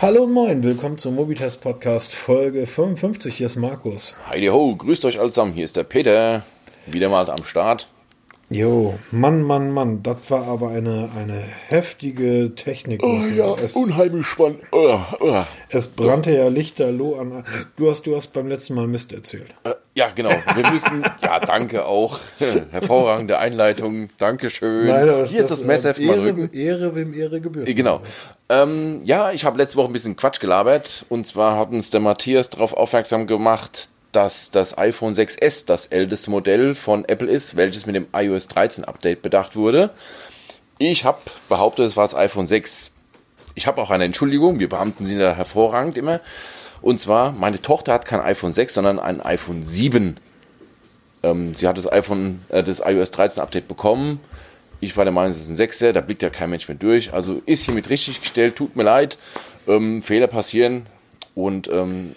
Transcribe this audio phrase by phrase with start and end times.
[0.00, 3.34] Hallo und moin, willkommen zum Mobitest Podcast Folge 55.
[3.34, 4.14] Hier ist Markus.
[4.28, 5.56] Heidi ho, grüßt euch allesamt.
[5.56, 6.44] Hier ist der Peter.
[6.86, 7.88] Wieder mal am Start.
[8.50, 13.02] Jo, Mann, Mann, Mann, das war aber eine, eine heftige Technik.
[13.04, 14.60] Oh ja, es, unheimlich spannend.
[14.72, 15.42] Oh, oh.
[15.68, 17.44] Es brannte ja lichterloh an.
[17.76, 19.48] Du hast, du hast beim letzten Mal Mist erzählt.
[19.64, 20.30] Äh, ja, genau.
[20.54, 22.18] Wir müssen, ja, danke auch.
[22.70, 24.08] Hervorragende Einleitung.
[24.16, 24.86] Dankeschön.
[24.86, 27.68] Nein, Hier das, ist das Messer äh, Ehre, Ehre, wem Ehre gebührt.
[27.68, 28.00] Äh, genau.
[28.48, 31.04] Ähm, ja, ich habe letzte Woche ein bisschen Quatsch gelabert.
[31.10, 36.30] Und zwar hat uns der Matthias darauf aufmerksam gemacht, dass das iPhone 6S das älteste
[36.30, 39.90] Modell von Apple ist, welches mit dem iOS 13 Update bedacht wurde.
[40.78, 41.18] Ich habe
[41.48, 42.92] behauptet, es war das iPhone 6.
[43.54, 46.20] Ich habe auch eine Entschuldigung, wir Beamten sind da hervorragend immer.
[46.80, 50.16] Und zwar, meine Tochter hat kein iPhone 6, sondern ein iPhone 7.
[51.24, 54.20] Ähm, sie hat das iPhone, äh, das iOS 13 Update bekommen.
[54.80, 57.12] Ich war der Meinung, es ist ein 6er, da blickt ja kein Mensch mehr durch.
[57.12, 59.18] Also ist hiermit richtig gestellt, tut mir leid.
[59.66, 60.86] Ähm, Fehler passieren.
[61.34, 62.14] Und ähm,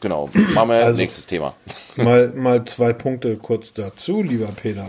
[0.00, 1.54] Genau, machen wir also, nächstes Thema.
[1.96, 4.86] Mal, mal zwei Punkte kurz dazu, lieber Peter.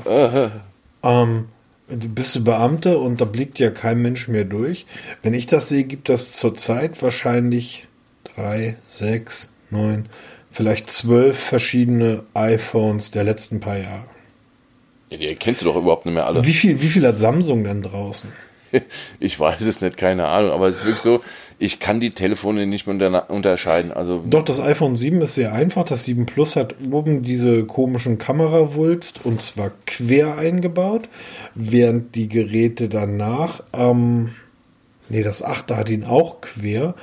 [1.04, 1.48] ähm,
[1.88, 4.86] du bist Beamte und da blickt ja kein Mensch mehr durch.
[5.24, 7.88] Wenn ich das sehe, gibt das zurzeit wahrscheinlich
[8.36, 10.08] drei, sechs, neun,
[10.52, 14.06] vielleicht zwölf verschiedene iPhones der letzten paar Jahre.
[15.10, 16.46] Ja, die kennst du doch überhaupt nicht mehr alle.
[16.46, 18.32] Wie viel, wie viel hat Samsung denn draußen?
[19.20, 21.22] ich weiß es nicht, keine Ahnung, aber es ist wirklich so,
[21.60, 23.92] ich kann die Telefone nicht mehr unterscheiden.
[23.92, 25.86] Also Doch, das iPhone 7 ist sehr einfach.
[25.86, 31.10] Das 7 Plus hat oben diese komischen Kamerawulst und zwar quer eingebaut,
[31.56, 34.34] während die Geräte danach, ähm,
[35.10, 36.94] nee, das 8er hat ihn auch quer.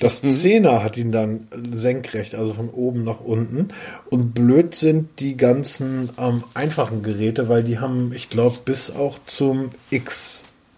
[0.00, 3.68] Das 10er hat ihn dann senkrecht, also von oben nach unten.
[4.10, 9.18] Und blöd sind die ganzen ähm, einfachen Geräte, weil die haben, ich glaube, bis auch
[9.24, 9.70] zum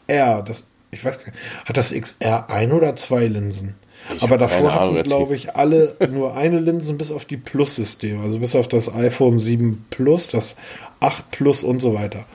[0.07, 3.75] XR, das ich weiß gar nicht, hat das XR ein oder zwei Linsen?
[4.15, 8.39] Ich Aber davor hatten, glaube ich, alle nur eine Linsen bis auf die Plus-Systeme, also
[8.39, 10.57] bis auf das iPhone 7 Plus, das
[11.01, 12.27] 8 Plus und so weiter.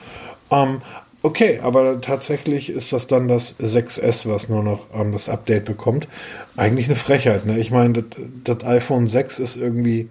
[0.50, 0.82] Ähm,
[1.22, 6.08] okay, aber tatsächlich ist das dann das 6S, was nur noch ähm, das Update bekommt.
[6.56, 7.46] Eigentlich eine Frechheit.
[7.46, 7.58] Ne?
[7.58, 8.04] Ich meine,
[8.44, 10.08] das, iPhone 6 ist irgendwie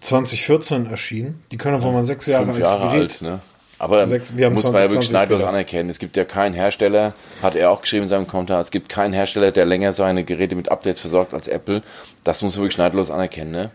[0.00, 1.42] 2014 erschienen.
[1.52, 3.00] Die können aber mal sechs Jahre, Jahre als Gerät.
[3.00, 3.22] alt.
[3.22, 3.40] Ne?
[3.82, 5.90] Aber Sechs, muss man ja wirklich neidlos anerkennen.
[5.90, 9.12] Es gibt ja keinen Hersteller, hat er auch geschrieben in seinem Kommentar, es gibt keinen
[9.12, 11.82] Hersteller, der länger seine Geräte mit Updates versorgt als Apple.
[12.22, 13.72] Das muss man wirklich neidlos anerkennen, ne?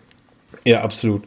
[0.63, 1.23] Ja, absolut.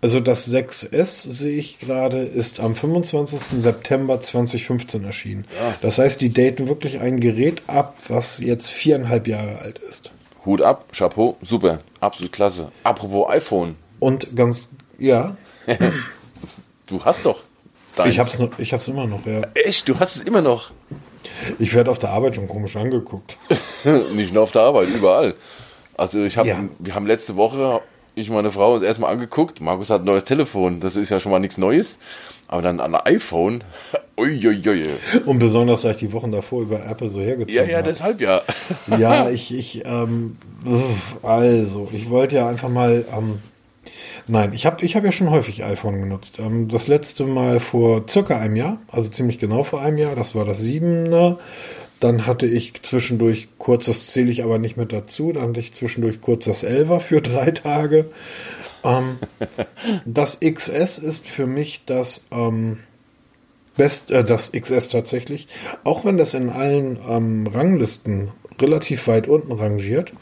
[0.00, 3.60] Also das 6S sehe ich gerade, ist am 25.
[3.60, 5.44] September 2015 erschienen.
[5.60, 5.74] Ja.
[5.82, 10.12] Das heißt, die daten wirklich ein Gerät ab, was jetzt viereinhalb Jahre alt ist.
[10.46, 12.70] Hut ab, Chapeau, super, absolut klasse.
[12.84, 13.74] Apropos iPhone.
[13.98, 14.68] Und ganz,
[15.00, 15.36] ja.
[16.86, 17.42] du hast doch.
[17.96, 18.10] Deins.
[18.10, 19.42] Ich hab's, noch, ich hab's immer noch, ja.
[19.54, 19.88] Echt?
[19.88, 20.72] Du hast es immer noch?
[21.58, 23.38] Ich werde auf der Arbeit schon komisch angeguckt.
[24.14, 25.34] Nicht nur auf der Arbeit, überall.
[25.96, 26.58] Also ich habe, ja.
[26.78, 27.80] wir haben letzte Woche,
[28.14, 29.60] ich und meine Frau uns erstmal angeguckt.
[29.60, 31.98] Markus hat ein neues Telefon, das ist ja schon mal nichts Neues.
[32.46, 33.64] Aber dann ein iPhone,
[34.18, 34.88] uiuiui.
[35.24, 37.70] Und besonders, da ich die Wochen davor über Apple so hergezogen habe.
[37.70, 38.42] Ja, ja, deshalb ja.
[38.86, 40.36] ja, ich, ich, ähm,
[41.22, 43.40] also, ich wollte ja einfach mal, ähm,
[44.26, 46.38] Nein, ich habe ich hab ja schon häufig iPhone genutzt.
[46.38, 50.34] Ähm, das letzte Mal vor circa einem Jahr, also ziemlich genau vor einem Jahr, das
[50.34, 51.36] war das 7er.
[52.00, 55.74] Dann hatte ich zwischendurch kurz, das zähle ich aber nicht mit dazu, dann hatte ich
[55.74, 58.06] zwischendurch kurz das 11er für drei Tage.
[58.82, 59.18] Ähm,
[60.06, 62.78] das XS ist für mich das ähm,
[63.76, 65.48] Best, äh, das XS tatsächlich,
[65.84, 68.30] auch wenn das in allen ähm, Ranglisten
[68.60, 70.12] relativ weit unten rangiert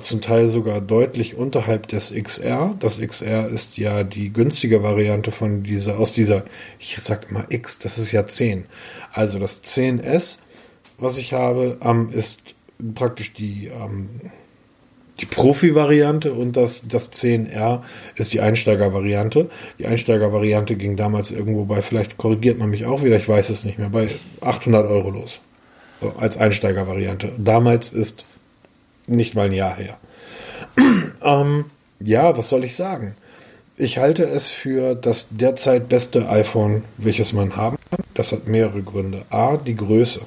[0.00, 2.74] zum Teil sogar deutlich unterhalb des XR.
[2.80, 6.44] Das XR ist ja die günstige Variante von dieser, aus dieser,
[6.78, 8.64] ich sag immer X, das ist ja 10.
[9.12, 10.38] Also das 10S,
[10.98, 12.54] was ich habe, ähm, ist
[12.94, 14.08] praktisch die, ähm,
[15.20, 17.82] die Profi-Variante und das, das 10R
[18.16, 19.50] ist die Einsteiger-Variante.
[19.78, 23.64] Die Einsteiger-Variante ging damals irgendwo bei, vielleicht korrigiert man mich auch wieder, ich weiß es
[23.64, 24.08] nicht mehr, bei
[24.40, 25.40] 800 Euro los.
[26.00, 27.32] So, als Einsteiger-Variante.
[27.38, 28.26] Damals ist
[29.06, 29.98] nicht mal ein Jahr her.
[31.22, 31.64] ähm,
[32.00, 33.14] ja, was soll ich sagen?
[33.76, 38.04] Ich halte es für das derzeit beste iPhone, welches man haben kann.
[38.14, 39.26] Das hat mehrere Gründe.
[39.28, 40.22] A, die Größe.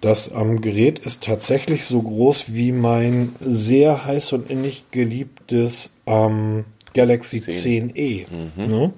[0.00, 6.64] Das ähm, Gerät ist tatsächlich so groß wie mein sehr heiß und innig geliebtes ähm,
[6.92, 7.92] Galaxy 10.
[7.92, 8.26] 10e.
[8.28, 8.66] Mhm.
[8.66, 8.92] Ne?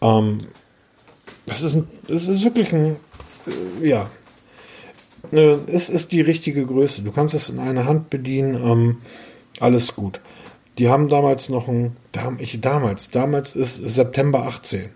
[0.00, 0.40] Ähm,
[1.46, 2.96] das, ist das ist wirklich ein,
[3.82, 4.08] äh, ja,
[5.32, 7.02] äh, es ist die richtige Größe.
[7.02, 8.96] Du kannst es in einer Hand bedienen, ähm,
[9.60, 10.20] alles gut.
[10.78, 11.96] Die haben damals noch ein,
[12.38, 14.88] ich, damals, damals ist September 18.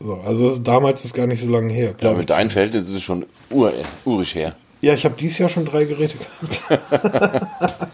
[0.00, 1.94] So, also damals ist gar nicht so lange her.
[2.00, 3.72] Ja, mit deinem Verhältnis ist es schon ur,
[4.04, 4.56] urig her.
[4.80, 6.82] Ja, ich habe dieses Jahr schon drei Geräte gehabt.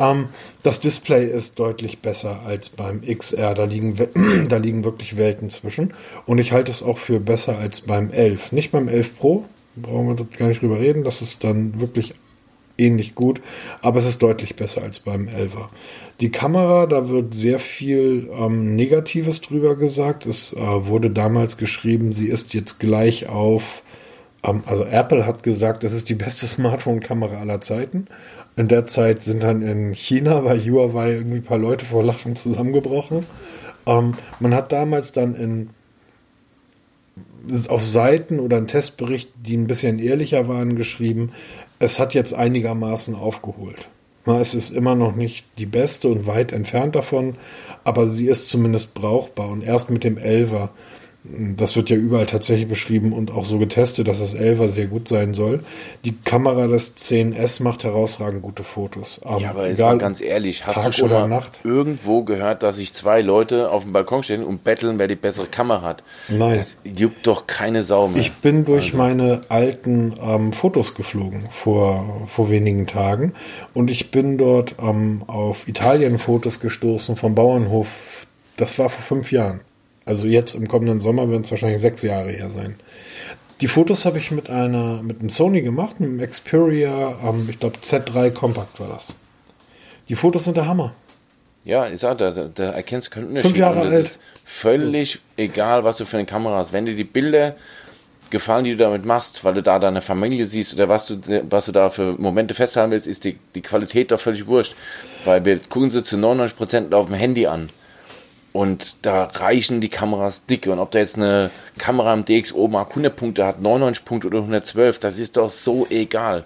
[0.00, 0.28] ähm,
[0.62, 3.54] das Display ist deutlich besser als beim XR.
[3.54, 3.94] Da liegen,
[4.48, 5.92] da liegen wirklich Welten zwischen.
[6.24, 8.52] Und ich halte es auch für besser als beim 11.
[8.52, 9.44] Nicht beim 11 Pro,
[9.76, 11.04] brauchen wir gar nicht drüber reden.
[11.04, 12.14] Das ist dann wirklich
[12.78, 13.40] ähnlich gut,
[13.82, 15.68] aber es ist deutlich besser als beim 11er.
[16.20, 20.26] Die Kamera, da wird sehr viel ähm, Negatives drüber gesagt.
[20.26, 23.82] Es äh, wurde damals geschrieben, sie ist jetzt gleich auf,
[24.44, 28.06] ähm, also Apple hat gesagt, es ist die beste Smartphone-Kamera aller Zeiten.
[28.56, 32.36] In der Zeit sind dann in China bei Huawei irgendwie ein paar Leute vor Lachen
[32.36, 33.26] zusammengebrochen.
[33.86, 35.70] Ähm, man hat damals dann in
[37.68, 41.32] auf Seiten oder ein Testbericht, die ein bisschen ehrlicher waren, geschrieben,
[41.78, 43.88] es hat jetzt einigermaßen aufgeholt.
[44.26, 47.36] Es ist immer noch nicht die beste und weit entfernt davon,
[47.84, 49.50] aber sie ist zumindest brauchbar.
[49.50, 50.70] Und erst mit dem Elver
[51.26, 55.08] das wird ja überall tatsächlich beschrieben und auch so getestet, dass das 11er sehr gut
[55.08, 55.64] sein soll.
[56.04, 59.22] Die Kamera des 10S macht herausragend gute Fotos.
[59.24, 61.60] Ähm, ja, aber jetzt mal ganz ehrlich, hast Tag du schon mal Nacht?
[61.64, 65.46] irgendwo gehört, dass sich zwei Leute auf dem Balkon stehen und betteln, wer die bessere
[65.46, 66.02] Kamera hat?
[66.28, 66.58] Nein.
[66.58, 68.20] Das juckt doch keine Sau mehr.
[68.20, 68.98] Ich bin durch also.
[68.98, 73.32] meine alten ähm, Fotos geflogen vor, vor wenigen Tagen
[73.72, 78.26] und ich bin dort ähm, auf Italien-Fotos gestoßen vom Bauernhof.
[78.58, 79.60] Das war vor fünf Jahren.
[80.04, 82.76] Also jetzt im kommenden Sommer werden es wahrscheinlich sechs Jahre her sein.
[83.60, 87.58] Die Fotos habe ich mit einer, mit einem Sony gemacht, mit einem Xperia, ähm, ich
[87.58, 89.14] glaube Z3 Compact war das.
[90.08, 90.92] Die Fotos sind der Hammer.
[91.64, 93.52] Ja, ich sag, da, da erkennst du keinen Unterschied.
[93.52, 94.18] Fünf Jahre alt.
[94.44, 96.74] völlig egal, was du für eine Kamera hast.
[96.74, 97.56] Wenn dir die Bilder
[98.28, 101.66] gefallen, die du damit machst, weil du da deine Familie siehst oder was du, was
[101.66, 104.74] du da für Momente festhalten willst, ist die, die Qualität doch völlig wurscht.
[105.24, 107.70] Weil wir gucken sie zu 99% auf dem Handy an.
[108.54, 110.70] Und da reichen die Kameras dicke.
[110.70, 114.38] Und ob da jetzt eine Kamera im DxO Mark 100 Punkte hat, 99 Punkte oder
[114.38, 116.44] 112, das ist doch so egal.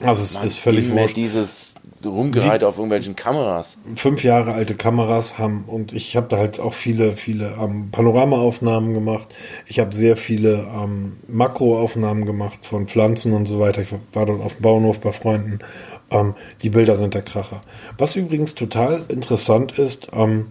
[0.00, 1.16] Also es Man ist völlig wurscht.
[1.16, 1.74] dieses
[2.04, 3.76] Rumgereite auf irgendwelchen Kameras.
[3.96, 8.94] Fünf Jahre alte Kameras haben und ich habe da halt auch viele, viele ähm, Panoramaaufnahmen
[8.94, 9.26] gemacht.
[9.66, 13.82] Ich habe sehr viele ähm, Makroaufnahmen gemacht von Pflanzen und so weiter.
[13.82, 15.58] Ich war dort auf dem Bauernhof bei Freunden.
[16.12, 17.62] Ähm, die Bilder sind der Kracher.
[17.98, 20.46] Was übrigens total interessant ist, ähm,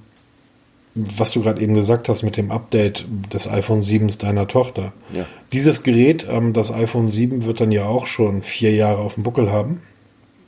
[0.94, 4.94] was du gerade eben gesagt hast mit dem Update des iPhone 7 deiner Tochter.
[5.14, 5.26] Ja.
[5.54, 9.24] Dieses Gerät, ähm, das iPhone 7, wird dann ja auch schon vier Jahre auf dem
[9.24, 9.82] Buckel haben.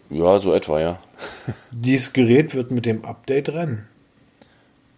[0.09, 0.99] Ja, so etwa, ja.
[1.71, 3.87] Dieses Gerät wird mit dem Update rennen.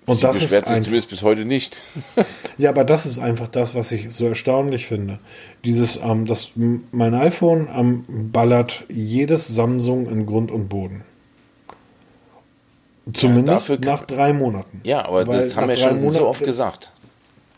[0.08, 1.82] Und Sie das ist einfach, zumindest bis heute nicht.
[2.58, 5.20] ja, aber das ist einfach das, was ich so erstaunlich finde.
[5.64, 11.04] Dieses, ähm, das, mein iPhone ähm, ballert jedes Samsung in Grund und Boden.
[13.14, 14.82] Zumindest ja, nach drei Monaten.
[14.84, 16.92] Ja, aber Weil das haben wir schon Monaten so oft gesagt.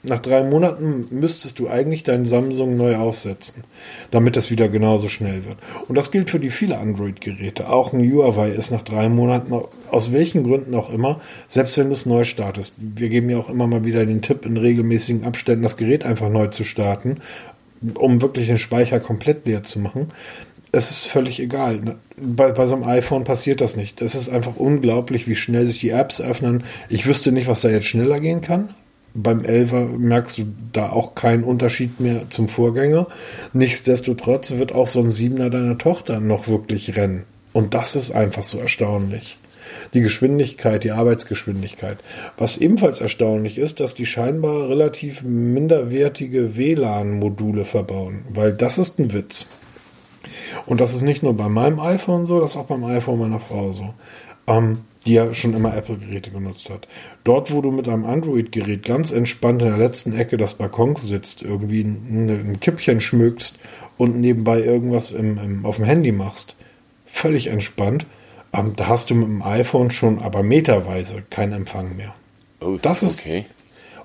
[0.04, 3.64] Nach drei Monaten müsstest du eigentlich dein Samsung neu aufsetzen,
[4.12, 5.58] damit das wieder genauso schnell wird.
[5.88, 7.70] Und das gilt für die viele Android-Geräte.
[7.70, 9.54] Auch ein Huawei ist nach drei Monaten,
[9.90, 12.74] aus welchen Gründen auch immer, selbst wenn du es neu startest.
[12.78, 16.30] Wir geben ja auch immer mal wieder den Tipp, in regelmäßigen Abständen das Gerät einfach
[16.30, 17.18] neu zu starten,
[17.98, 20.08] um wirklich den Speicher komplett leer zu machen
[20.72, 21.78] es ist völlig egal.
[21.78, 21.96] Ne?
[22.18, 24.02] Bei, bei so einem iPhone passiert das nicht.
[24.02, 26.64] Es ist einfach unglaublich, wie schnell sich die Apps öffnen.
[26.90, 28.70] Ich wüsste nicht, was da jetzt schneller gehen kann.
[29.14, 30.44] Beim 11er merkst du
[30.74, 33.08] da auch keinen Unterschied mehr zum Vorgänger.
[33.54, 37.24] Nichtsdestotrotz wird auch so ein 7er deiner Tochter noch wirklich rennen.
[37.54, 39.38] Und das ist einfach so erstaunlich.
[39.94, 41.98] Die Geschwindigkeit, die Arbeitsgeschwindigkeit.
[42.38, 49.14] Was ebenfalls erstaunlich ist, dass die scheinbar relativ minderwertige WLAN-Module verbauen, weil das ist ein
[49.14, 49.48] Witz.
[50.66, 53.40] Und das ist nicht nur bei meinem iPhone so, das ist auch beim iPhone meiner
[53.40, 53.94] Frau so.
[54.48, 56.88] Ähm, die ja schon immer Apple-Geräte genutzt hat.
[57.24, 61.42] Dort, wo du mit einem Android-Gerät ganz entspannt in der letzten Ecke des Balkons sitzt,
[61.42, 63.58] irgendwie ein, ein Kippchen schmückst
[63.98, 66.56] und nebenbei irgendwas im, im, auf dem Handy machst,
[67.06, 68.06] völlig entspannt,
[68.54, 72.14] ähm, da hast du mit dem iPhone schon aber meterweise keinen Empfang mehr.
[72.60, 73.46] Oh, das ist okay.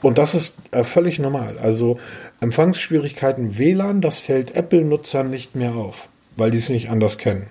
[0.03, 1.59] Und das ist äh, völlig normal.
[1.59, 1.99] Also
[2.41, 7.49] Empfangsschwierigkeiten WLAN, das fällt Apple-Nutzern nicht mehr auf weil die es nicht anders kennen.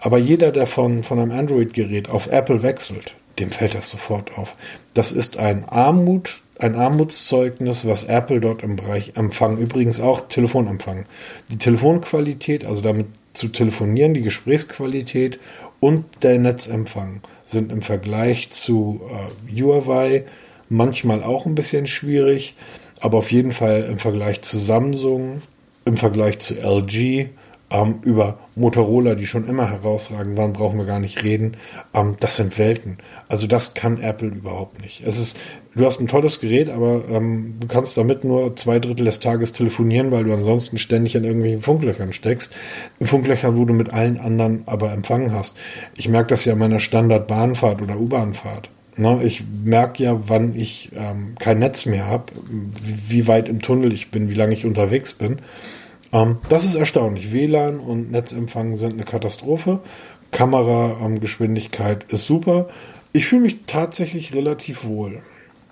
[0.00, 4.56] Aber jeder, der von, von einem Android-Gerät auf Apple wechselt, dem fällt das sofort auf.
[4.94, 11.04] Das ist ein Armut, ein Armutszeugnis, was Apple dort im Bereich Empfang, übrigens auch Telefonempfang.
[11.50, 15.38] Die Telefonqualität, also damit zu telefonieren, die Gesprächsqualität
[15.80, 20.24] und der Netzempfang sind im Vergleich zu äh, Huawei
[20.68, 22.54] manchmal auch ein bisschen schwierig,
[23.00, 25.42] aber auf jeden Fall im Vergleich zu Samsung,
[25.84, 27.28] im Vergleich zu LG
[27.72, 31.56] Ähm, über Motorola, die schon immer herausragend waren, brauchen wir gar nicht reden.
[31.94, 32.98] Ähm, das sind Welten.
[33.28, 35.02] Also das kann Apple überhaupt nicht.
[35.06, 35.38] Es ist,
[35.76, 39.52] du hast ein tolles Gerät, aber ähm, du kannst damit nur zwei Drittel des Tages
[39.52, 42.52] telefonieren, weil du ansonsten ständig in irgendwelchen Funklöchern steckst.
[42.98, 45.56] In Funklöchern, wo du mit allen anderen aber Empfang hast.
[45.96, 48.68] Ich merke das ja in meiner Standard-Bahnfahrt oder U-Bahnfahrt.
[48.96, 52.24] Ne, ich merke ja, wann ich ähm, kein Netz mehr habe,
[53.08, 55.38] wie weit im Tunnel ich bin, wie lange ich unterwegs bin.
[56.12, 57.32] Ähm, das ist erstaunlich.
[57.32, 59.80] WLAN und Netzempfang sind eine Katastrophe.
[60.32, 62.68] Kamerageschwindigkeit ähm, ist super.
[63.12, 65.22] Ich fühle mich tatsächlich relativ wohl.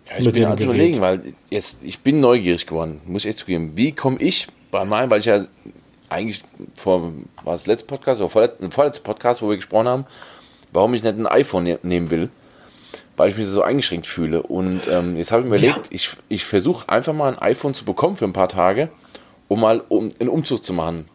[0.08, 3.76] Ja, ich bin also überlegen, weil jetzt, ich bin neugierig geworden, muss ich echt zugeben.
[3.76, 5.44] Wie komme ich bei meinem, weil ich ja
[6.08, 6.42] eigentlich
[6.74, 7.12] vor,
[7.44, 10.06] war das letzte Podcast oder vorletzte, vorletzte Podcast, wo wir gesprochen haben,
[10.72, 12.30] warum ich nicht ein iPhone ne nehmen will,
[13.16, 14.42] weil ich mich so eingeschränkt fühle.
[14.42, 15.82] Und ähm, jetzt habe ich mir überlegt, ja.
[15.90, 18.88] ich, ich versuche einfach mal ein iPhone zu bekommen für ein paar Tage
[19.48, 21.06] um mal um, einen Umzug zu machen.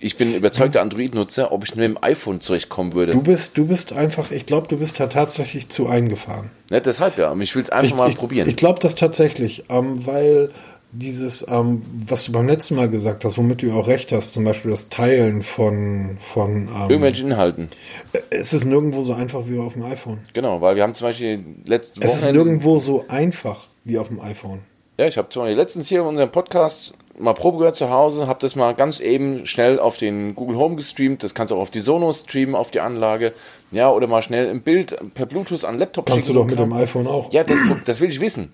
[0.00, 3.12] Ich bin überzeugter Android-Nutzer, ob ich mit dem iPhone zurechtkommen würde.
[3.12, 6.50] Du bist, du bist einfach, ich glaube, du bist da tatsächlich zu eingefahren.
[6.70, 7.34] Ne, deshalb ja.
[7.40, 8.48] Ich will es einfach ich, mal ich, probieren.
[8.48, 10.48] Ich glaube das tatsächlich, ähm, weil
[10.92, 14.44] dieses, ähm, was du beim letzten Mal gesagt hast, womit du auch recht hast, zum
[14.44, 17.68] Beispiel das Teilen von, von ähm, irgendwelchen Inhalten.
[18.12, 20.20] Äh, es ist nirgendwo so einfach wie auf dem iPhone.
[20.34, 24.20] Genau, weil wir haben zum Beispiel letzte Es ist nirgendwo so einfach wie auf dem
[24.20, 24.60] iPhone.
[24.98, 28.26] Ja, ich habe zum Beispiel letztens hier in unserem Podcast mal Probe gehört zu Hause,
[28.26, 31.22] habe das mal ganz eben schnell auf den Google Home gestreamt.
[31.22, 33.32] Das kannst du auch auf die Sonos streamen, auf die Anlage.
[33.70, 36.38] Ja, oder mal schnell ein Bild per Bluetooth an Laptop kannst schicken.
[36.38, 37.32] Kannst du doch mit dem iPhone auch.
[37.32, 38.52] Ja, das, das will ich wissen.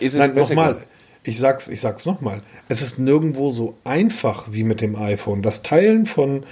[0.00, 0.78] Ist es Nein, nochmal.
[1.24, 2.42] Ich sag's, ich sag's nochmal.
[2.68, 5.42] Es ist nirgendwo so einfach wie mit dem iPhone.
[5.42, 6.44] Das Teilen von,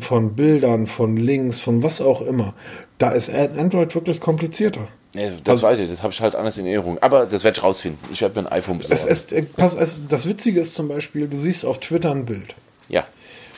[0.00, 2.54] von Bildern, von Links, von was auch immer.
[2.96, 4.88] Da ist Android wirklich komplizierter.
[5.14, 6.98] Ja, das also, weiß ich, das habe ich halt anders in Erinnerung.
[7.00, 7.98] Aber das werde ich rausfinden.
[8.12, 9.10] Ich habe mir ein iPhone besorgt.
[9.10, 12.54] Es, es, pass, es, das Witzige ist zum Beispiel, du siehst auf Twitter ein Bild.
[12.88, 13.06] Ja.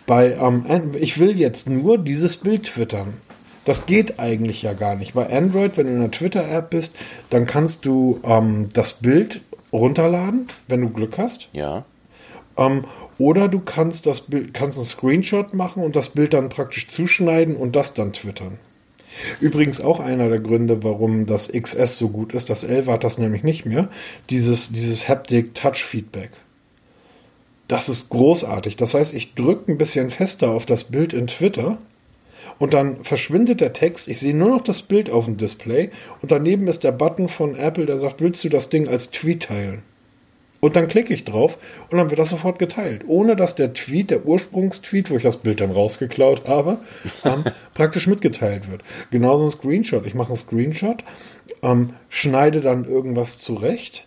[0.06, 3.14] Bei, ähm, ich will jetzt nur dieses Bild twittern.
[3.64, 5.14] Das geht eigentlich ja gar nicht.
[5.14, 6.96] Bei Android, wenn du in der Twitter-App bist,
[7.30, 9.42] dann kannst du ähm, das Bild
[9.72, 11.48] runterladen, wenn du Glück hast.
[11.52, 11.84] Ja.
[12.56, 12.84] Ähm,
[13.18, 17.56] oder du kannst das Bild, kannst einen Screenshot machen und das Bild dann praktisch zuschneiden
[17.56, 18.58] und das dann twittern.
[19.40, 22.50] Übrigens auch einer der Gründe, warum das XS so gut ist.
[22.50, 23.88] Das 11 hat das nämlich nicht mehr.
[24.30, 26.30] Dieses, dieses Haptic Touch Feedback.
[27.68, 28.76] Das ist großartig.
[28.76, 31.78] Das heißt, ich drücke ein bisschen fester auf das Bild in Twitter
[32.58, 34.08] und dann verschwindet der Text.
[34.08, 35.90] Ich sehe nur noch das Bild auf dem Display
[36.20, 39.44] und daneben ist der Button von Apple, der sagt, willst du das Ding als Tweet
[39.44, 39.82] teilen?
[40.60, 41.58] Und dann klicke ich drauf
[41.90, 45.38] und dann wird das sofort geteilt, ohne dass der Tweet, der Ursprungstweet, wo ich das
[45.38, 46.78] Bild dann rausgeklaut habe,
[47.24, 48.82] ähm, praktisch mitgeteilt wird.
[49.10, 50.06] Genauso ein Screenshot.
[50.06, 51.02] Ich mache einen Screenshot,
[51.62, 54.06] ähm, schneide dann irgendwas zurecht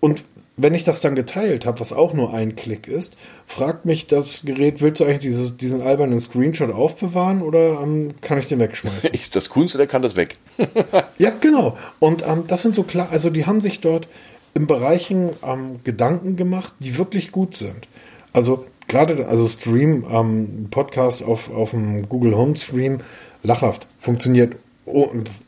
[0.00, 0.24] und
[0.62, 3.16] wenn ich das dann geteilt habe, was auch nur ein Klick ist,
[3.46, 8.38] fragt mich das Gerät, willst du eigentlich dieses, diesen albernen Screenshot aufbewahren oder ähm, kann
[8.38, 9.10] ich den wegschmeißen?
[9.12, 10.36] Ist das Kunst oder kann das weg?
[11.18, 11.78] ja, genau.
[11.98, 14.08] Und ähm, das sind so klar, also die haben sich dort
[14.54, 17.88] in Bereichen ähm, Gedanken gemacht, die wirklich gut sind.
[18.32, 22.98] Also gerade, also Stream, ähm, Podcast auf, auf dem Google Home Stream,
[23.42, 24.56] lachhaft, funktioniert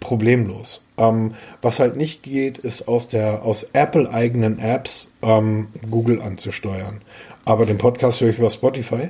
[0.00, 0.84] problemlos.
[0.96, 7.00] Ähm, was halt nicht geht, ist aus der aus Apple eigenen Apps ähm, Google anzusteuern.
[7.44, 9.08] Aber den Podcast höre ich über Spotify.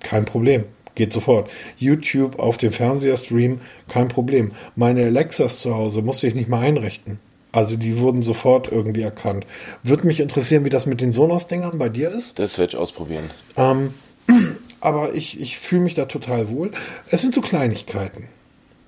[0.00, 0.64] Kein Problem.
[0.94, 1.50] Geht sofort.
[1.78, 4.52] YouTube auf dem Fernseher streamen, kein Problem.
[4.76, 7.18] Meine Alexas zu Hause musste ich nicht mal einrichten.
[7.56, 9.46] Also die wurden sofort irgendwie erkannt.
[9.82, 12.38] Würde mich interessieren, wie das mit den Sonos-Dingern bei dir ist.
[12.38, 13.30] Das werde ich ausprobieren.
[13.56, 13.94] Ähm,
[14.82, 16.70] aber ich, ich fühle mich da total wohl.
[17.10, 18.28] Es sind so Kleinigkeiten.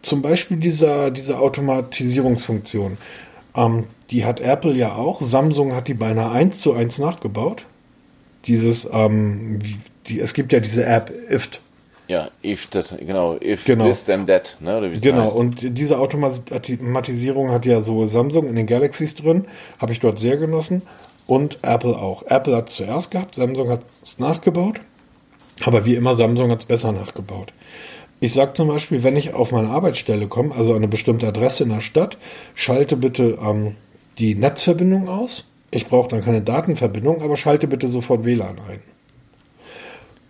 [0.03, 2.99] Zum Beispiel dieser, diese Automatisierungsfunktion.
[3.57, 5.23] Ähm, die hat Apple ja auch.
[5.23, 7.65] Samsung hat die beinahe eins zu eins nachgebaut.
[8.45, 9.61] Dieses, ähm,
[10.09, 11.63] die, es gibt ja diese App IFT.
[12.09, 13.85] Ja, if that, genau, if genau.
[13.85, 14.79] this then that, ne?
[14.79, 15.35] Oder wie genau, heißt.
[15.35, 19.45] und diese Automatisierung hat ja so Samsung in den Galaxies drin,
[19.79, 20.83] habe ich dort sehr genossen
[21.27, 22.23] und Apple auch.
[22.23, 24.81] Apple hat es zuerst gehabt, Samsung hat es nachgebaut,
[25.67, 27.53] aber wie immer, Samsung hat es besser nachgebaut.
[28.21, 31.69] Ich sage zum Beispiel, wenn ich auf meine Arbeitsstelle komme, also eine bestimmte Adresse in
[31.69, 32.17] der Stadt,
[32.55, 33.77] schalte bitte ähm,
[34.19, 35.45] die Netzverbindung aus.
[35.71, 38.81] Ich brauche dann keine Datenverbindung, aber schalte bitte sofort WLAN ein.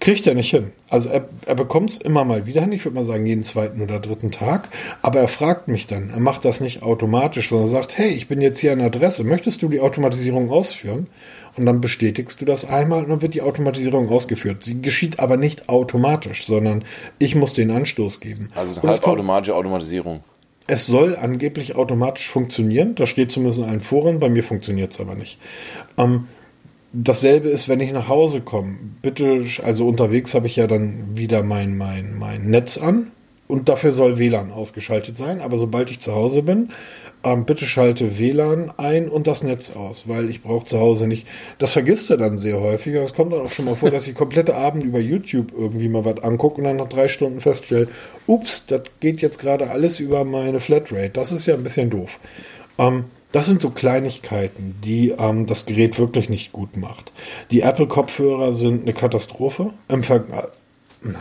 [0.08, 0.72] Kriegt er nicht hin.
[0.88, 2.72] Also er, er bekommt es immer mal wieder hin.
[2.72, 4.70] Ich würde mal sagen, jeden zweiten oder dritten Tag.
[5.02, 6.08] Aber er fragt mich dann.
[6.08, 9.22] Er macht das nicht automatisch, sondern sagt, hey, ich bin jetzt hier an Adresse.
[9.22, 11.08] Möchtest du die Automatisierung ausführen?
[11.58, 14.64] Und dann bestätigst du das einmal und dann wird die Automatisierung ausgeführt.
[14.64, 16.84] Sie geschieht aber nicht automatisch, sondern
[17.18, 18.50] ich muss den Anstoß geben.
[18.54, 20.20] Also eine halbautomatische Automatisierung.
[20.66, 22.94] Es soll angeblich automatisch funktionieren.
[22.94, 24.20] Das steht zumindest in allen Foren.
[24.20, 25.38] Bei mir funktioniert es aber nicht.
[25.98, 26.28] Ähm,
[26.92, 28.76] dasselbe ist, wenn ich nach Hause komme.
[29.02, 33.08] Bitte, also unterwegs habe ich ja dann wieder mein, mein, mein Netz an
[33.46, 35.40] und dafür soll WLAN ausgeschaltet sein.
[35.40, 36.70] Aber sobald ich zu Hause bin,
[37.24, 41.26] ähm, bitte schalte WLAN ein und das Netz aus, weil ich brauche zu Hause nicht.
[41.58, 42.96] Das vergisst du dann sehr häufig.
[42.96, 45.88] Und es kommt dann auch schon mal vor, dass ich komplette Abend über YouTube irgendwie
[45.88, 47.88] mal was angucke und dann nach drei Stunden feststelle,
[48.26, 51.10] ups, das geht jetzt gerade alles über meine Flatrate.
[51.10, 52.20] Das ist ja ein bisschen doof.
[52.78, 57.12] Ähm, das sind so Kleinigkeiten, die ähm, das Gerät wirklich nicht gut macht.
[57.50, 59.72] Die Apple-Kopfhörer sind eine Katastrophe.
[59.88, 60.24] Im Ver
[61.00, 61.14] Nein,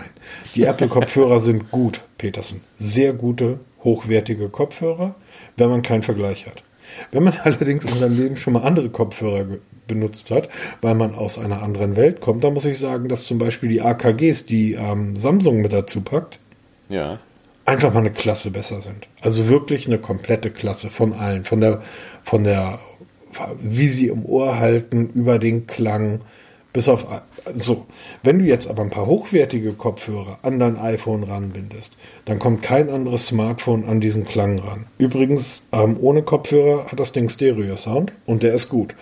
[0.55, 2.61] die Apple-Kopfhörer sind gut, Petersen.
[2.79, 5.15] Sehr gute, hochwertige Kopfhörer,
[5.55, 6.63] wenn man keinen Vergleich hat.
[7.11, 9.45] Wenn man allerdings in seinem Leben schon mal andere Kopfhörer
[9.85, 10.49] benutzt hat,
[10.81, 13.81] weil man aus einer anderen Welt kommt, dann muss ich sagen, dass zum Beispiel die
[13.81, 16.39] AKGs, die ähm, Samsung mit dazu packt,
[16.89, 17.19] ja.
[17.67, 19.07] Einfach mal eine Klasse besser sind.
[19.21, 21.43] Also wirklich eine komplette Klasse von allen.
[21.43, 21.83] Von der,
[22.23, 22.79] von der,
[23.59, 26.21] wie sie im Ohr halten, über den Klang,
[26.73, 27.05] bis auf
[27.55, 27.85] so.
[28.23, 31.93] Wenn du jetzt aber ein paar hochwertige Kopfhörer an dein iPhone ranbindest,
[32.25, 34.85] dann kommt kein anderes Smartphone an diesen Klang ran.
[34.97, 38.95] Übrigens, ähm, ohne Kopfhörer hat das Ding Stereo-Sound und der ist gut.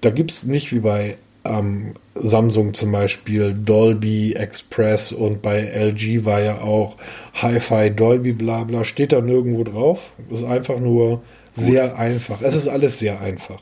[0.00, 1.16] Da gibt es nicht wie bei
[1.50, 6.96] ähm, Samsung zum Beispiel Dolby Express und bei LG war ja auch
[7.34, 10.12] Hi-Fi Dolby bla bla, steht da nirgendwo drauf.
[10.30, 11.22] Ist einfach nur
[11.56, 12.40] sehr einfach.
[12.42, 13.60] Es ist alles sehr einfach.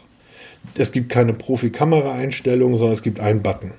[0.75, 3.73] Es gibt keine Profi-Kamera-Einstellung, sondern es gibt einen Button.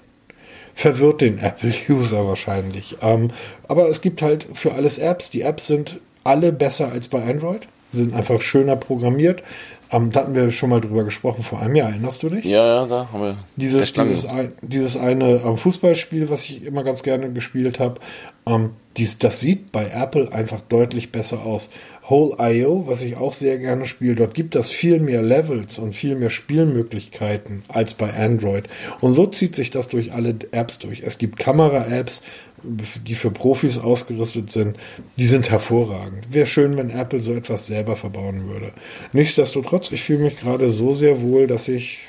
[0.73, 2.97] Verwirrt den Apple-User wahrscheinlich.
[3.01, 3.31] Ähm,
[3.67, 5.29] aber es gibt halt für alles Apps.
[5.29, 7.67] Die Apps sind alle besser als bei Android.
[7.89, 9.43] Sind einfach schöner programmiert.
[9.91, 12.45] Ähm, da hatten wir schon mal drüber gesprochen vor einem Jahr, erinnerst du dich?
[12.45, 13.37] Ja, ja, da haben wir.
[13.55, 17.99] Dieses, dieses, ein, dieses eine ähm, Fußballspiel, was ich immer ganz gerne gespielt habe,
[18.45, 21.69] ähm, dies, das sieht bei Apple einfach deutlich besser aus.
[22.09, 26.15] Whole.io, was ich auch sehr gerne spiele, dort gibt es viel mehr Levels und viel
[26.15, 28.67] mehr Spielmöglichkeiten als bei Android.
[28.99, 31.01] Und so zieht sich das durch alle Apps durch.
[31.03, 32.23] Es gibt Kamera-Apps,
[32.63, 34.77] die für Profis ausgerüstet sind,
[35.17, 36.33] die sind hervorragend.
[36.33, 38.71] Wäre schön, wenn Apple so etwas selber verbauen würde.
[39.13, 41.99] Nichtsdestotrotz, ich fühle mich gerade so sehr wohl, dass ich,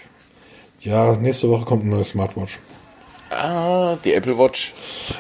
[0.81, 2.59] ja, nächste Woche kommt eine neue Smartwatch.
[3.31, 4.75] Ah, die Apple Watch.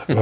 [0.09, 0.15] Äh,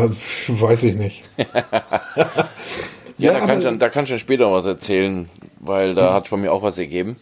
[0.49, 1.25] weiß ich nicht.
[1.37, 1.47] ja,
[3.19, 5.29] ja, da, kann ich dann, da kann ich dann später was erzählen,
[5.61, 6.15] weil da hm.
[6.15, 7.17] hat von mir auch was ergeben.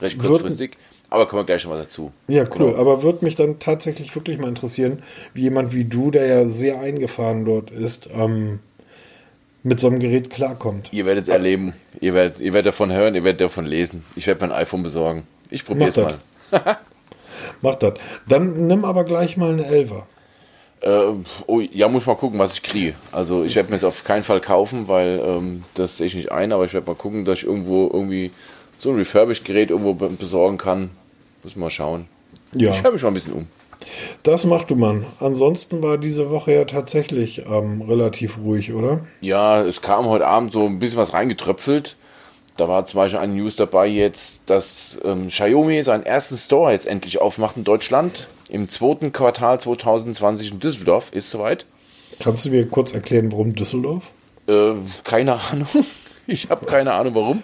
[0.00, 0.72] Recht kurzfristig.
[0.72, 2.12] Wird, aber kommen wir gleich schon mal dazu.
[2.28, 2.72] Ja, cool.
[2.72, 2.76] Genau.
[2.76, 6.80] Aber würde mich dann tatsächlich wirklich mal interessieren, wie jemand wie du, der ja sehr
[6.80, 8.60] eingefahren dort ist, ähm,
[9.62, 10.92] mit so einem Gerät klarkommt.
[10.92, 11.72] Ihr werdet es erleben.
[12.00, 14.04] Ihr werdet, ihr werdet davon hören, ihr werdet davon lesen.
[14.16, 15.26] Ich werde mein iPhone besorgen.
[15.50, 16.16] Ich probiere es mal.
[17.62, 17.94] Mach das.
[18.28, 20.06] Dann nimm aber gleich mal eine Elfer.
[20.80, 21.14] Äh,
[21.46, 22.94] oh, ja, muss mal gucken, was ich kriege.
[23.10, 26.30] Also ich werde mir es auf keinen Fall kaufen, weil ähm, das sehe ich nicht
[26.30, 28.30] ein, aber ich werde mal gucken, dass ich irgendwo irgendwie
[28.84, 30.90] so ein Refurbished-Gerät irgendwo besorgen kann.
[31.42, 32.06] Muss mal schauen.
[32.54, 32.70] Ja.
[32.70, 33.48] Ich höre mich mal ein bisschen um.
[34.22, 35.06] Das macht du, Mann.
[35.20, 39.06] Ansonsten war diese Woche ja tatsächlich ähm, relativ ruhig, oder?
[39.22, 41.96] Ja, es kam heute Abend so ein bisschen was reingetröpfelt.
[42.58, 46.86] Da war zum Beispiel ein News dabei jetzt, dass ähm, Xiaomi seinen ersten Store jetzt
[46.86, 48.28] endlich aufmacht in Deutschland.
[48.50, 51.64] Im zweiten Quartal 2020 in Düsseldorf ist soweit.
[52.20, 54.10] Kannst du mir kurz erklären, warum Düsseldorf?
[54.46, 55.68] Äh, keine Ahnung.
[56.26, 57.42] Ich habe keine Ahnung warum.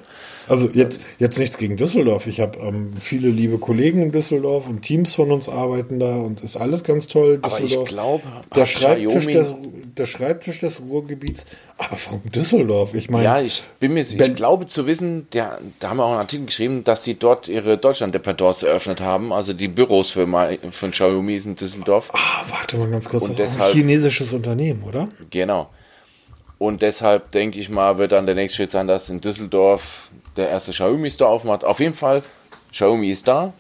[0.51, 2.27] Also jetzt, jetzt nichts gegen Düsseldorf.
[2.27, 6.43] Ich habe ähm, viele liebe Kollegen in Düsseldorf und Teams von uns arbeiten da und
[6.43, 7.39] ist alles ganz toll.
[7.43, 8.25] Aber ich glaube,
[8.57, 9.55] der Schreibtisch, des,
[9.97, 11.47] der Schreibtisch des Ruhrgebiets.
[11.79, 12.95] Aber warum Düsseldorf?
[12.95, 16.11] Ich meine, ja, ich bin mir, ich glaube zu wissen, der, da haben wir auch
[16.11, 19.33] einen Artikel geschrieben, dass sie dort ihre Deutschland-Dependance eröffnet haben.
[19.33, 20.27] Also die Büros für,
[20.73, 22.11] von Xiaomi sind in Düsseldorf.
[22.13, 23.29] Ah, warte mal ganz kurz.
[23.29, 25.09] Und das deshalb, ein chinesisches Unternehmen, oder?
[25.31, 25.71] Genau.
[26.61, 30.51] Und deshalb denke ich mal, wird dann der nächste Schritt sein, dass in Düsseldorf der
[30.51, 31.65] erste Xiaomi Store aufmacht.
[31.65, 32.23] Auf jeden Fall,
[32.71, 33.55] Xiaomi ist da,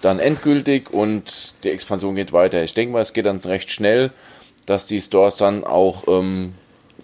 [0.00, 2.64] dann endgültig und die Expansion geht weiter.
[2.64, 4.10] Ich denke mal, es geht dann recht schnell,
[4.64, 6.54] dass die Stores dann auch ähm,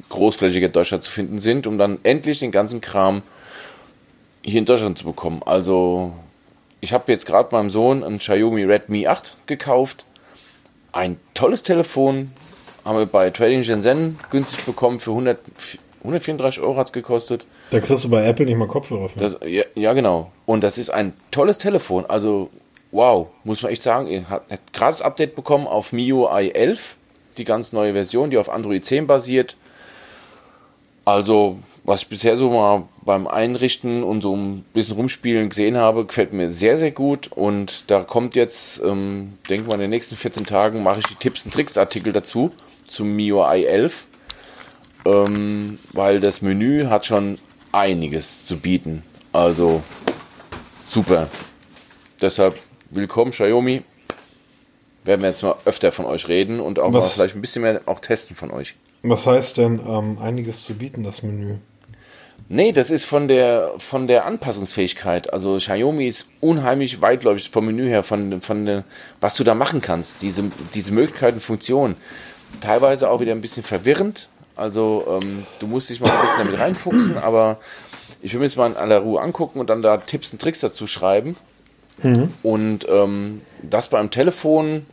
[0.09, 3.21] großflächig in Deutschland zu finden sind, um dann endlich den ganzen Kram
[4.41, 5.43] hier in Deutschland zu bekommen.
[5.45, 6.15] Also,
[6.81, 10.07] ich habe jetzt gerade meinem Sohn ein Xiaomi Redmi 8 gekauft.
[10.93, 12.33] Ein tolles Telefon,
[12.85, 15.41] haben wir bei Trading Shenzhen günstig bekommen für 100,
[16.05, 17.47] 134 Euro hat es gekostet.
[17.71, 19.19] Da kriegst du bei Apple nicht mal Kopfhörer für.
[19.19, 20.33] Das, ja, ja, genau.
[20.47, 22.05] Und das ist ein tolles Telefon.
[22.07, 22.51] Also,
[22.91, 24.09] wow, muss man echt sagen.
[24.09, 26.97] Ihr habt gerade das Update bekommen auf MIUI 11,
[27.39, 29.57] die ganz neue Version, die auf Android 10 basiert.
[31.05, 36.05] Also, was ich bisher so mal beim Einrichten und so ein bisschen rumspielen gesehen habe,
[36.05, 37.31] gefällt mir sehr, sehr gut.
[37.33, 41.15] Und da kommt jetzt, ähm, denke mal, in den nächsten 14 Tagen mache ich die
[41.15, 42.53] Tipps und Tricks Artikel dazu
[42.93, 44.07] zum MIUI 11,
[45.07, 47.39] ähm, weil das Menü hat schon
[47.73, 49.03] einiges zu bieten.
[49.33, 49.83] Also
[50.89, 51.29] super.
[52.21, 52.59] Deshalb
[52.91, 53.83] willkommen Xiaomi.
[55.05, 57.63] werden wir jetzt mal öfter von euch reden und auch Was- mal vielleicht ein bisschen
[57.63, 58.77] mehr auch testen von euch.
[59.03, 61.57] Was heißt denn ähm, einiges zu bieten, das Menü?
[62.49, 65.33] Nee, das ist von der, von der Anpassungsfähigkeit.
[65.33, 68.85] Also Xiaomi ist unheimlich weitläufig vom Menü her, von, von
[69.21, 70.23] was du da machen kannst.
[70.23, 71.97] Diese, diese Möglichkeiten, Funktionen.
[72.61, 74.29] Teilweise auch wieder ein bisschen verwirrend.
[74.57, 77.59] Also ähm, du musst dich mal ein bisschen damit reinfuchsen, aber
[78.21, 80.61] ich will mir das mal in aller Ruhe angucken und dann da Tipps und Tricks
[80.61, 81.37] dazu schreiben.
[82.43, 84.87] Und ähm, das beim Telefon,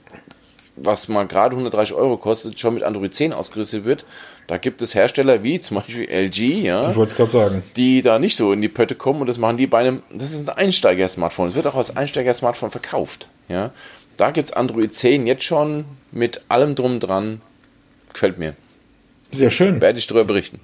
[0.76, 4.06] was mal gerade 130 Euro kostet, schon mit Android 10 ausgerüstet wird.
[4.48, 7.64] Da gibt es Hersteller wie zum Beispiel LG, ja Ich wollte es gerade sagen.
[7.76, 10.32] die da nicht so in die Pötte kommen und das machen die bei einem, das
[10.32, 11.50] ist ein Einsteiger-Smartphone.
[11.50, 13.28] Es wird auch als Einsteiger-Smartphone verkauft.
[13.48, 13.72] Ja?
[14.18, 17.42] Da gibt es Android 10 jetzt schon mit allem drum dran.
[18.14, 18.56] Gefällt mir.
[19.32, 19.80] Sehr schön.
[19.82, 20.60] Werde ich darüber berichten.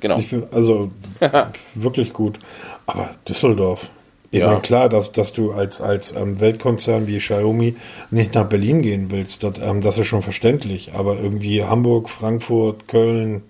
[0.00, 0.18] Genau.
[0.18, 0.90] Bin, also
[1.74, 2.38] wirklich gut.
[2.86, 3.90] Aber Düsseldorf.
[4.30, 4.46] Ich Ja.
[4.48, 7.74] meine, klar, dass, dass du als, als ähm, Weltkonzern wie Xiaomi
[8.10, 10.92] nicht nach Berlin gehen willst, das, ähm, das ist schon verständlich.
[10.94, 13.42] Aber irgendwie Hamburg, Frankfurt, Köln,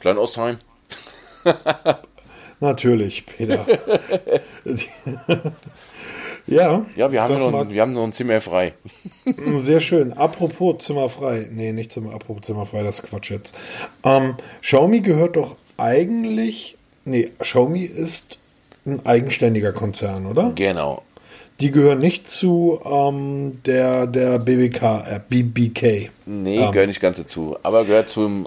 [0.00, 0.58] Klein Ostheim.
[2.60, 3.64] natürlich, Peter.
[6.46, 8.74] ja, Ja, wir haben, das noch, wir haben noch ein Zimmer frei.
[9.60, 10.12] sehr schön.
[10.12, 11.48] Apropos Zimmerfrei.
[11.52, 13.54] Nee, nicht Zimmer, apropos Zimmerfrei, das ist Quatsch jetzt.
[14.04, 18.38] Ähm, Xiaomi gehört doch eigentlich, nee, Xiaomi ist
[18.84, 20.52] ein eigenständiger Konzern, oder?
[20.54, 21.02] Genau.
[21.60, 26.10] Die gehören nicht zu ähm, der, der BBK-App, BBK.
[26.26, 27.56] Nee, Ähm, gehört nicht ganz dazu.
[27.62, 28.46] Aber gehört, zum,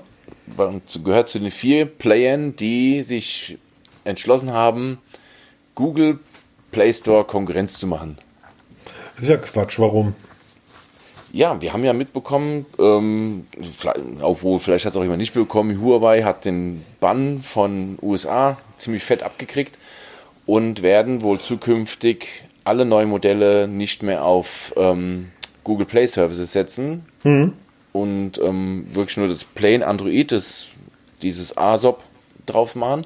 [0.86, 3.58] zu- gehört zu den vier Playern, die sich
[4.06, 5.00] entschlossen haben,
[5.76, 6.20] Google
[6.72, 8.18] Play Store Konkurrenz zu machen.
[9.18, 10.16] ist ja Quatsch, warum?
[11.32, 13.46] Ja, wir haben ja mitbekommen, ähm,
[14.22, 19.04] obwohl vielleicht hat es auch jemand nicht bekommen, Huawei hat den Bann von USA ziemlich
[19.04, 19.78] fett abgekriegt
[20.48, 25.30] und werden wohl zukünftig alle neuen Modelle nicht mehr auf ähm,
[25.64, 27.06] Google Play Services setzen
[27.94, 30.70] und ähm, wirklich nur das Plain Android, das,
[31.22, 32.02] dieses ASOP
[32.48, 33.06] drauf machen.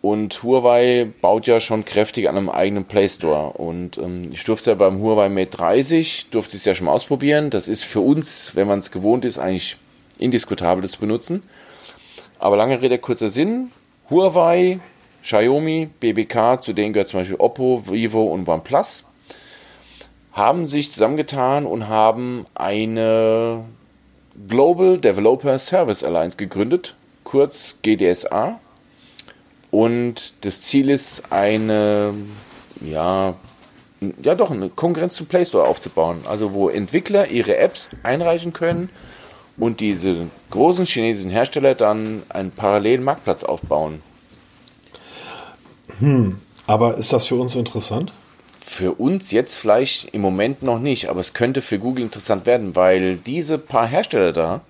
[0.00, 3.50] Und Huawei baut ja schon kräftig an einem eigenen Play Store.
[3.54, 6.92] Und ähm, ich durfte es ja beim Huawei Mate 30, durfte es ja schon mal
[6.92, 7.50] ausprobieren.
[7.50, 9.76] Das ist für uns, wenn man es gewohnt ist, eigentlich
[10.18, 11.42] indiskutabel, das zu benutzen.
[12.38, 13.72] Aber lange Rede, kurzer Sinn.
[14.08, 14.78] Huawei,
[15.22, 19.04] Xiaomi, BBK, zu denen gehört zum Beispiel Oppo, Vivo und OnePlus,
[20.32, 23.64] haben sich zusammengetan und haben eine
[24.46, 28.60] Global Developer Service Alliance gegründet, kurz GDSA.
[29.70, 32.14] Und das Ziel ist, eine,
[32.80, 33.34] ja,
[34.22, 36.20] ja doch, eine Konkurrenz zum Play Store aufzubauen.
[36.26, 38.88] Also wo Entwickler ihre Apps einreichen können
[39.58, 44.02] und diese großen chinesischen Hersteller dann einen parallelen Marktplatz aufbauen.
[46.66, 48.12] Aber ist das für uns interessant?
[48.60, 52.76] Für uns jetzt vielleicht im Moment noch nicht, aber es könnte für Google interessant werden,
[52.76, 54.60] weil diese paar Hersteller da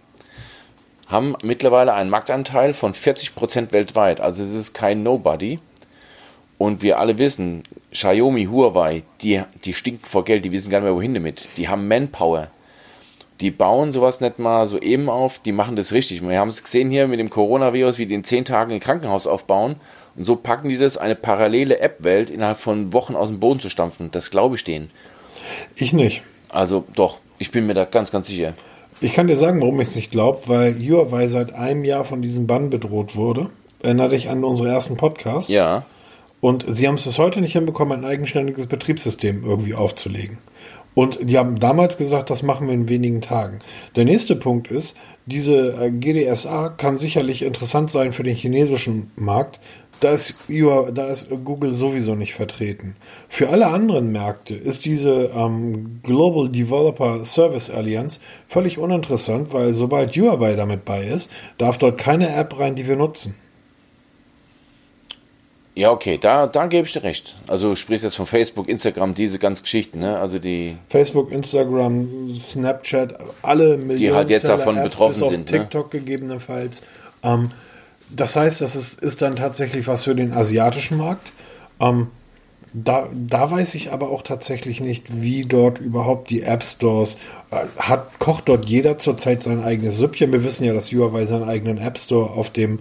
[1.08, 4.20] haben mittlerweile einen Marktanteil von 40% weltweit.
[4.20, 5.58] Also es ist kein Nobody.
[6.58, 10.86] Und wir alle wissen, Xiaomi, Huawei, die, die stinken vor Geld, die wissen gar nicht
[10.86, 11.46] mehr, wohin damit.
[11.56, 12.50] Die haben Manpower.
[13.40, 16.26] Die bauen sowas nicht mal so eben auf, die machen das richtig.
[16.26, 19.28] Wir haben es gesehen hier mit dem Coronavirus, wie die in zehn Tagen ein Krankenhaus
[19.28, 19.76] aufbauen.
[20.16, 23.70] Und so packen die das, eine parallele App-Welt innerhalb von Wochen aus dem Boden zu
[23.70, 24.10] stampfen.
[24.10, 24.90] Das glaube ich denen.
[25.76, 26.22] Ich nicht.
[26.48, 28.54] Also doch, ich bin mir da ganz, ganz sicher.
[29.00, 32.22] Ich kann dir sagen, warum ich es nicht glaube, weil Huawei seit einem Jahr von
[32.22, 33.50] diesem Bann bedroht wurde.
[33.80, 35.50] Erinnere dich an unsere ersten Podcasts.
[35.50, 35.86] Ja,
[36.40, 40.38] Und sie haben es bis heute nicht hinbekommen, ein eigenständiges Betriebssystem irgendwie aufzulegen.
[40.94, 43.60] Und die haben damals gesagt, das machen wir in wenigen Tagen.
[43.94, 49.60] Der nächste Punkt ist, diese äh, GDSA kann sicherlich interessant sein für den chinesischen Markt.
[50.00, 52.94] Da ist, da ist Google sowieso nicht vertreten.
[53.28, 60.14] Für alle anderen Märkte ist diese ähm, Global Developer Service Alliance völlig uninteressant, weil sobald
[60.16, 63.34] Huawei damit bei ist, darf dort keine App rein, die wir nutzen.
[65.78, 67.36] ja, okay, da, da gebe ich dir recht.
[67.46, 70.18] Also du sprichst jetzt von Facebook, Instagram, diese ganzen Geschichten, ne?
[70.18, 75.58] Also die, Facebook, Instagram, Snapchat, alle Millionen halt jetzt davon betroffen sind, ne?
[75.58, 76.82] TikTok gegebenenfalls.
[77.22, 77.52] Ähm,
[78.10, 81.32] das heißt, das ist, ist dann tatsächlich was für den asiatischen Markt.
[81.80, 82.08] Ähm,
[82.74, 87.16] da, da weiß ich aber auch tatsächlich nicht, wie dort überhaupt die App Stores
[87.50, 88.18] äh, hat.
[88.18, 90.32] Kocht dort jeder zurzeit sein eigenes Süppchen?
[90.32, 92.80] Wir wissen ja, dass Huawei seinen eigenen App Store auf dem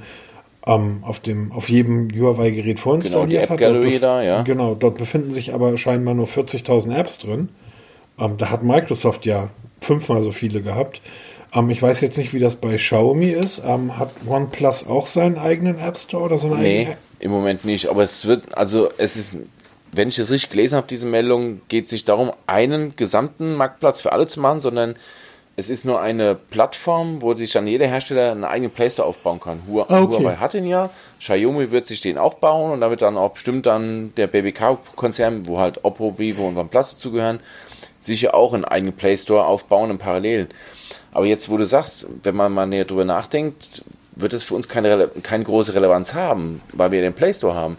[0.66, 3.60] ähm, auf dem auf jedem Huawei-Gerät vorinstalliert App hat.
[3.60, 4.42] Gallery Dort bef- da, ja.
[4.42, 7.48] Genau, dort befinden sich aber scheinbar nur 40.000 Apps drin.
[8.20, 11.02] Ähm, da hat Microsoft ja fünfmal so viele gehabt.
[11.54, 13.62] Ähm, ich weiß jetzt nicht, wie das bei Xiaomi ist.
[13.66, 17.66] Ähm, hat OnePlus auch seinen eigenen App Store oder so eine nee, eigene im Moment
[17.66, 17.90] nicht.
[17.90, 19.32] Aber es wird, also es ist,
[19.92, 24.02] wenn ich es richtig gelesen habe, diese Meldung, geht es nicht darum, einen gesamten Marktplatz
[24.02, 24.96] für alle zu machen, sondern
[25.60, 29.40] es ist nur eine Plattform, wo sich dann jeder Hersteller einen eigenen Play Store aufbauen
[29.40, 29.64] kann.
[29.68, 30.24] Hu Ah, okay.
[30.24, 33.32] Huawei hat ihn ja, Xiaomi wird sich den auch bauen und da wird dann auch
[33.32, 37.40] bestimmt dann der BBK-Konzern, wo halt Oppo, Vivo und OnePlus dazugehören,
[38.00, 40.50] sicher auch einen eigenen Play Store aufbauen im Parallelen.
[41.12, 43.84] Aber jetzt, wo du sagst, wenn man mal näher drüber nachdenkt,
[44.16, 47.78] wird es für uns keine, keine große Relevanz haben, weil wir den Play Store haben.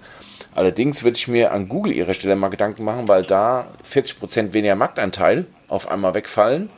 [0.54, 4.74] Allerdings würde ich mir an Google ihrer Stelle mal Gedanken machen, weil da 40% weniger
[4.74, 6.70] Marktanteil auf einmal wegfallen.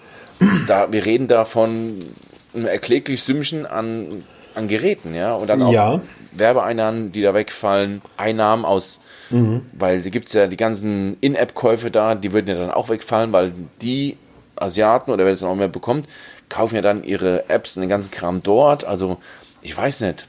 [0.66, 1.98] Da, wir reden da von
[2.54, 5.34] einem erkläglich Sümmchen an, an Geräten, ja.
[5.34, 6.00] Und dann auch Ja.
[6.32, 9.00] Werbeeinnahmen, die da wegfallen, Einnahmen aus,
[9.72, 13.32] weil da gibt es ja die ganzen In-App-Käufe da, die würden ja dann auch wegfallen,
[13.32, 14.16] weil die
[14.56, 16.06] Asiaten oder wer das auch mehr bekommt,
[16.50, 18.84] kaufen ja dann ihre Apps und den ganzen Kram dort.
[18.84, 19.16] Also,
[19.62, 20.26] ich weiß nicht.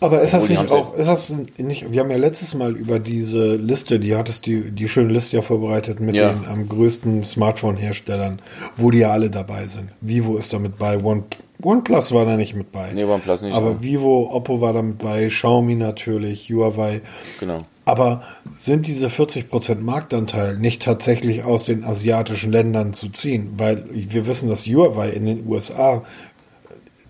[0.00, 2.76] Aber ist das Obwohl, die nicht auch, ist das nicht, wir haben ja letztes Mal
[2.76, 6.32] über diese Liste, die hattest die, die schöne Liste ja vorbereitet mit Ja.
[6.32, 8.40] den am größten Smartphone-Herstellern,
[8.76, 9.88] wo die ja alle dabei sind.
[10.00, 11.24] Vivo ist da mit bei, One,
[11.62, 12.92] OnePlus war da nicht mit bei.
[12.92, 13.82] Nee, OnePlus nicht, Aber ja.
[13.82, 17.00] Vivo, Oppo war da mit bei, Xiaomi natürlich, Huawei.
[17.40, 17.58] Genau.
[17.84, 18.22] Aber
[18.54, 23.54] sind diese 40% Marktanteil nicht tatsächlich aus den asiatischen Ländern zu ziehen?
[23.56, 26.04] Weil wir wissen, dass Huawei in den USA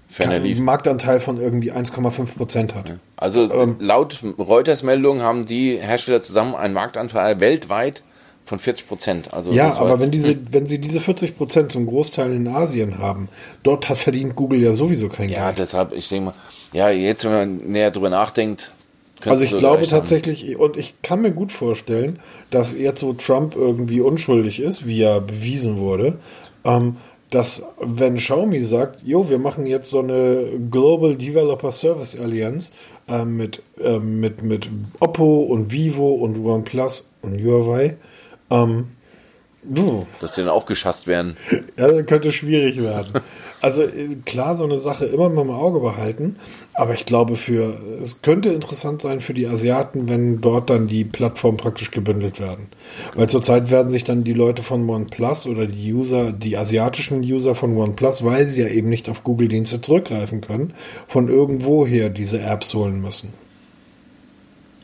[0.08, 0.64] einen.
[0.64, 2.94] Marktanteil von irgendwie 1,5% hat.
[3.16, 3.76] Also Ähm.
[3.80, 8.02] laut Reuters-Meldung haben die Hersteller zusammen einen Marktanteil weltweit
[8.48, 9.34] von 40 Prozent.
[9.34, 13.28] Also Ja, aber wenn diese, wenn sie diese 40 Prozent zum Großteil in Asien haben,
[13.62, 15.58] dort hat verdient Google ja sowieso kein ja, Geld.
[15.58, 16.34] deshalb, ich denke mal,
[16.72, 18.72] ja, jetzt, wenn man näher drüber nachdenkt,
[19.24, 24.00] Also ich glaube tatsächlich, und ich kann mir gut vorstellen, dass jetzt so Trump irgendwie
[24.00, 26.18] unschuldig ist, wie ja bewiesen wurde,
[26.64, 26.96] ähm,
[27.30, 32.72] dass wenn Xiaomi sagt, jo, wir machen jetzt so eine Global Developer Service Allianz
[33.08, 37.96] äh, mit, äh, mit, mit Oppo und Vivo und OnePlus und Huawei,
[38.50, 38.88] ähm,
[40.20, 41.36] dass die dann auch geschasst werden.
[41.76, 43.12] Ja, könnte schwierig werden.
[43.60, 46.36] Also äh, klar, so eine Sache immer mal im Auge behalten,
[46.74, 51.04] aber ich glaube, für es könnte interessant sein für die Asiaten, wenn dort dann die
[51.04, 52.68] Plattformen praktisch gebündelt werden.
[53.16, 57.54] Weil zurzeit werden sich dann die Leute von OnePlus oder die User, die asiatischen User
[57.54, 60.72] von OnePlus, weil sie ja eben nicht auf Google-Dienste zurückgreifen können,
[61.08, 63.34] von irgendwoher diese Apps holen müssen.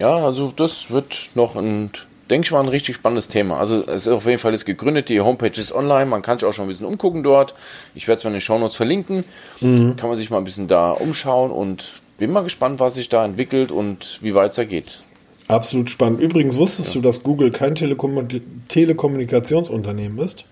[0.00, 1.90] Ja, also das wird noch ein,
[2.30, 3.58] denke ich mal, ein richtig spannendes Thema.
[3.58, 6.46] Also es ist auf jeden Fall jetzt gegründet, die Homepage ist online, man kann sich
[6.48, 7.54] auch schon ein bisschen umgucken dort.
[7.94, 9.24] Ich werde es mal in den Shownotes verlinken,
[9.60, 9.96] Mhm.
[9.96, 13.24] kann man sich mal ein bisschen da umschauen und bin mal gespannt, was sich da
[13.24, 15.00] entwickelt und wie weit es da geht.
[15.48, 16.20] Absolut spannend.
[16.20, 18.26] Übrigens wusstest du, dass Google kein Telekom
[18.68, 20.44] Telekommunikationsunternehmen ist?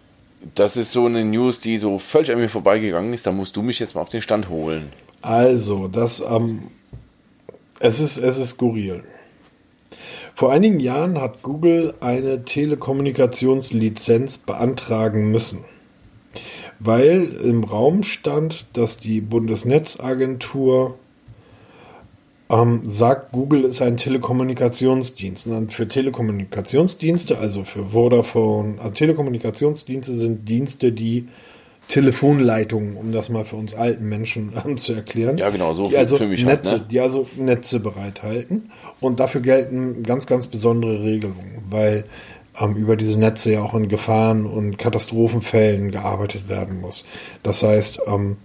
[0.54, 3.26] Das ist so eine News, die so völlig an mir vorbeigegangen ist.
[3.26, 4.92] Da musst du mich jetzt mal auf den Stand holen.
[5.22, 6.64] Also, das, ähm,
[7.78, 9.04] es ist, es ist skurril.
[10.34, 15.64] Vor einigen Jahren hat Google eine Telekommunikationslizenz beantragen müssen,
[16.78, 20.98] weil im Raum stand, dass die Bundesnetzagentur
[22.52, 25.46] ähm, sagt, Google ist ein Telekommunikationsdienst.
[25.46, 31.28] Und für Telekommunikationsdienste, also für Vodafone, also Telekommunikationsdienste sind Dienste, die
[31.92, 35.36] Telefonleitungen, um das mal für uns alten Menschen ähm, zu erklären.
[35.36, 36.84] Ja, genau, so die für- also für mich halt, Netze, ne?
[36.90, 38.70] die also Netze bereithalten.
[38.98, 42.04] Und dafür gelten ganz, ganz besondere Regelungen, weil
[42.58, 47.04] ähm, über diese Netze ja auch in Gefahren und Katastrophenfällen gearbeitet werden muss.
[47.42, 48.38] Das heißt, ähm,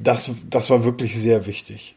[0.00, 1.96] das, das war wirklich sehr wichtig.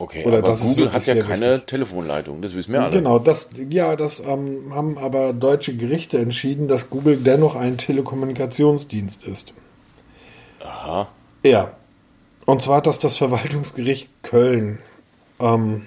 [0.00, 1.66] Okay, Oder aber Google hat ja keine wichtig.
[1.66, 2.90] Telefonleitung, das wissen wir alle.
[2.90, 9.24] Genau, das, ja, das ähm, haben aber deutsche Gerichte entschieden, dass Google dennoch ein Telekommunikationsdienst
[9.24, 9.52] ist.
[10.64, 11.08] Aha.
[11.44, 11.76] Ja.
[12.46, 14.78] Und zwar hat das das Verwaltungsgericht Köln
[15.38, 15.82] ähm,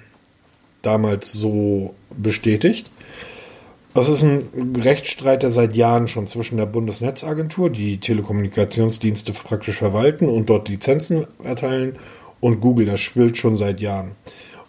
[0.82, 2.88] damals so bestätigt.
[3.94, 4.48] Das ist ein
[4.80, 11.26] Rechtsstreit, der seit Jahren schon zwischen der Bundesnetzagentur, die Telekommunikationsdienste praktisch verwalten und dort Lizenzen
[11.42, 11.96] erteilen,
[12.44, 12.86] und Google.
[12.86, 14.12] Das spielt schon seit Jahren.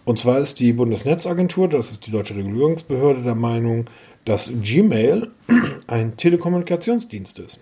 [0.04, 3.84] Und zwar ist die Bundesnetzagentur, das ist die deutsche Regulierungsbehörde, der Meinung,
[4.24, 5.28] dass Gmail
[5.86, 7.60] ein Telekommunikationsdienst ist.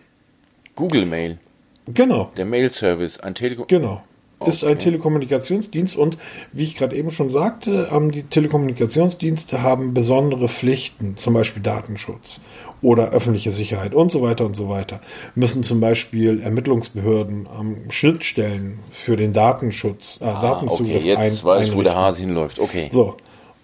[0.76, 1.38] Google Mail,
[1.86, 2.30] Genau.
[2.36, 3.66] der Mail-Service, ein Telekom.
[3.66, 4.02] Genau.
[4.48, 4.78] Ist ein.
[4.78, 6.18] Telekommunikationsdienst und
[6.52, 12.40] wie ich gerade eben schon sagte, ähm, die Telekommunikationsdienste haben besondere Pflichten, zum Beispiel Datenschutz
[12.82, 15.00] oder öffentliche Sicherheit und so weiter und so weiter.
[15.34, 21.32] Müssen zum Beispiel Ermittlungsbehörden ähm, Schnittstellen für den Datenschutz, äh, Ah, Datenzugriff okay, jetzt ein,
[21.32, 21.84] weiß ich, wo einrichten.
[21.84, 22.58] der Hase hinläuft.
[22.58, 22.88] Okay.
[22.92, 23.16] So.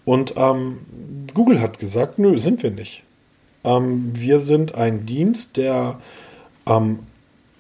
[0.07, 0.79] Und ähm,
[1.35, 3.05] Google hat gesagt, nö, sind wir nicht.
[3.63, 5.99] Ähm, wir sind ein Dienst, der
[6.67, 7.01] ähm,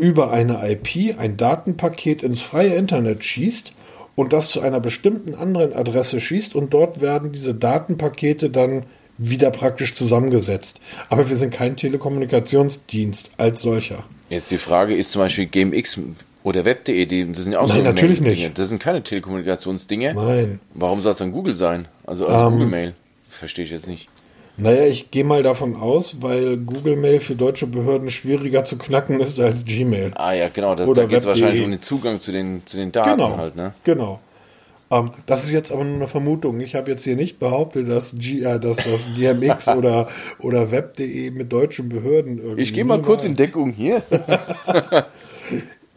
[0.00, 3.72] über eine IP ein Datenpaket ins freie Internet schießt
[4.16, 8.84] und das zu einer bestimmten anderen Adresse schießt und dort werden diese Datenpakete dann
[9.18, 10.80] wieder praktisch zusammengesetzt.
[11.10, 14.04] Aber wir sind kein Telekommunikationsdienst als solcher.
[14.28, 15.98] Jetzt die Frage ist zum Beispiel GameX
[16.42, 18.46] oder Web.de, das sind ja auch Nein, so natürlich Mail-Dinge.
[18.48, 18.58] nicht.
[18.58, 20.14] Das sind keine Telekommunikationsdinge.
[20.14, 20.60] Nein.
[20.74, 21.86] Warum soll es dann Google sein?
[22.06, 22.94] Also, also Ähm, Google Mail.
[23.28, 24.08] Verstehe ich jetzt nicht.
[24.60, 29.18] Naja, ich gehe mal davon aus, weil Google Mail für deutsche Behörden schwieriger zu knacken
[29.18, 30.12] ist als Gmail.
[30.16, 32.76] Ah ja, genau, das, Oder da geht es wahrscheinlich um den Zugang zu den, zu
[32.76, 33.38] den Daten Genau.
[33.38, 33.72] halt, ne?
[33.84, 34.20] Genau.
[34.90, 36.60] Ähm, das ist jetzt aber nur eine Vermutung.
[36.60, 40.08] Ich habe jetzt hier nicht behauptet, dass, G, äh, dass das GMX oder,
[40.40, 42.62] oder Web.de mit deutschen Behörden irgendwie.
[42.62, 44.02] Ich gehe mal kurz in Deckung hier.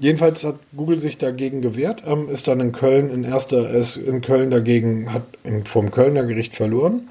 [0.00, 4.20] Jedenfalls hat Google sich dagegen gewehrt, ähm, ist dann in Köln in erster, ist in
[4.20, 7.10] Köln dagegen, hat in, vom Kölner Gericht verloren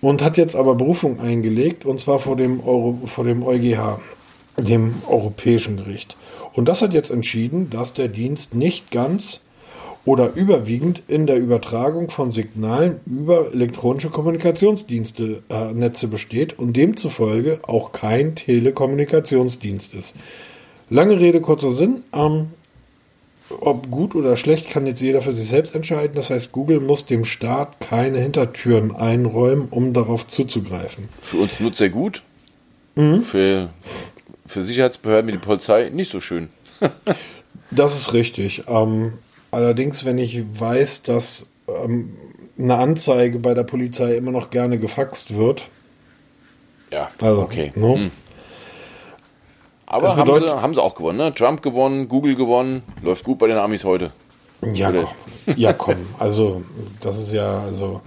[0.00, 4.00] und hat jetzt aber Berufung eingelegt und zwar vor dem Euro, vor dem EuGH,
[4.58, 6.16] dem Europäischen Gericht.
[6.54, 9.42] Und das hat jetzt entschieden, dass der Dienst nicht ganz
[10.04, 17.60] oder überwiegend in der Übertragung von Signalen über elektronische Kommunikationsdienste äh, Netze besteht und demzufolge
[17.62, 20.16] auch kein Telekommunikationsdienst ist.
[20.90, 22.02] Lange Rede, kurzer Sinn.
[22.12, 22.50] Ähm,
[23.60, 26.14] ob gut oder schlecht, kann jetzt jeder für sich selbst entscheiden.
[26.14, 31.08] Das heißt, Google muss dem Staat keine Hintertüren einräumen, um darauf zuzugreifen.
[31.20, 32.22] Für uns Nutzer gut.
[32.94, 33.22] Mhm.
[33.22, 33.70] Für,
[34.44, 36.48] für Sicherheitsbehörden wie die Polizei nicht so schön.
[37.70, 38.64] Das ist richtig.
[38.66, 39.14] Ähm,
[39.50, 42.14] allerdings, wenn ich weiß, dass ähm,
[42.58, 45.62] eine Anzeige bei der Polizei immer noch gerne gefaxt wird,
[46.90, 47.72] Ja, also, okay.
[47.76, 47.94] ne?
[47.94, 48.10] Hm.
[49.90, 51.34] Aber haben, bedeutet- sie, haben sie auch gewonnen, ne?
[51.34, 52.82] Trump gewonnen, Google gewonnen.
[53.02, 54.12] Läuft gut bei den Amis heute.
[54.74, 55.02] Ja, Oder-
[55.46, 55.54] komm.
[55.56, 55.96] ja, komm.
[56.18, 56.62] Also,
[57.00, 58.00] das ist ja, also,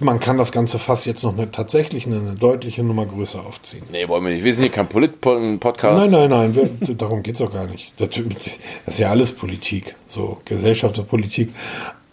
[0.00, 3.82] man kann das ganze Fass jetzt noch eine, tatsächlich eine, eine deutliche Nummer größer aufziehen.
[3.92, 4.44] Nee, wollen wir nicht.
[4.44, 6.10] Wir sind hier kein Polit-Podcast.
[6.10, 7.92] Nein, nein, nein, wir, darum geht's auch gar nicht.
[8.00, 11.50] Das, das ist ja alles Politik, so Gesellschaft und Politik.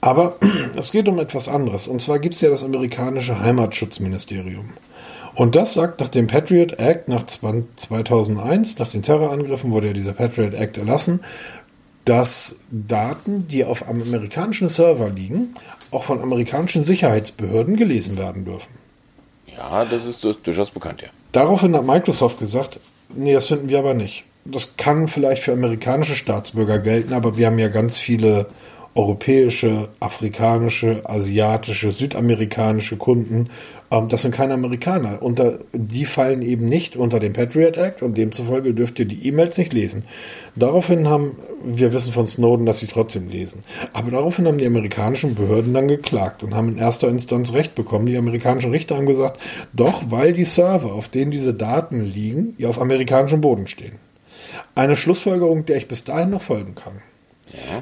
[0.01, 0.36] Aber
[0.75, 1.88] es geht um etwas anderes.
[1.88, 4.71] Und zwar gibt's ja das amerikanische Heimatschutzministerium.
[5.36, 9.93] Und das sagt nach dem Patriot Act nach 20- 2001, nach den Terrorangriffen wurde ja
[9.93, 11.22] dieser Patriot Act erlassen,
[12.06, 15.54] dass Daten, die auf einem amerikanischen Server liegen,
[15.91, 18.74] auch von amerikanischen Sicherheitsbehörden gelesen werden dürfen.
[19.48, 21.10] Ja, das ist durchaus bekannt, ja.
[21.32, 22.80] Daraufhin hat Microsoft gesagt,
[23.15, 24.26] nee, das finden wir aber nicht.
[24.46, 28.48] Das kann vielleicht für amerikanische Staatsbürger gelten, aber wir haben ja ganz viele
[28.96, 33.50] europäische, afrikanische, asiatische, südamerikanische Kunden.
[33.93, 35.21] Ähm, das sind keine Amerikaner.
[35.21, 39.58] Unter, die fallen eben nicht unter den Patriot Act und demzufolge dürft ihr die E-Mails
[39.58, 40.06] nicht lesen.
[40.56, 43.63] Daraufhin haben, wir wissen von Snowden, dass sie trotzdem lesen.
[43.93, 48.08] Aber daraufhin haben die amerikanischen Behörden dann geklagt und haben in erster Instanz Recht bekommen.
[48.08, 49.39] Die amerikanischen Richter haben gesagt,
[49.73, 53.99] doch, weil die Server, auf denen diese Daten liegen, ja auf amerikanischem Boden stehen.
[54.75, 57.01] Eine Schlussfolgerung, der ich bis dahin noch folgen kann.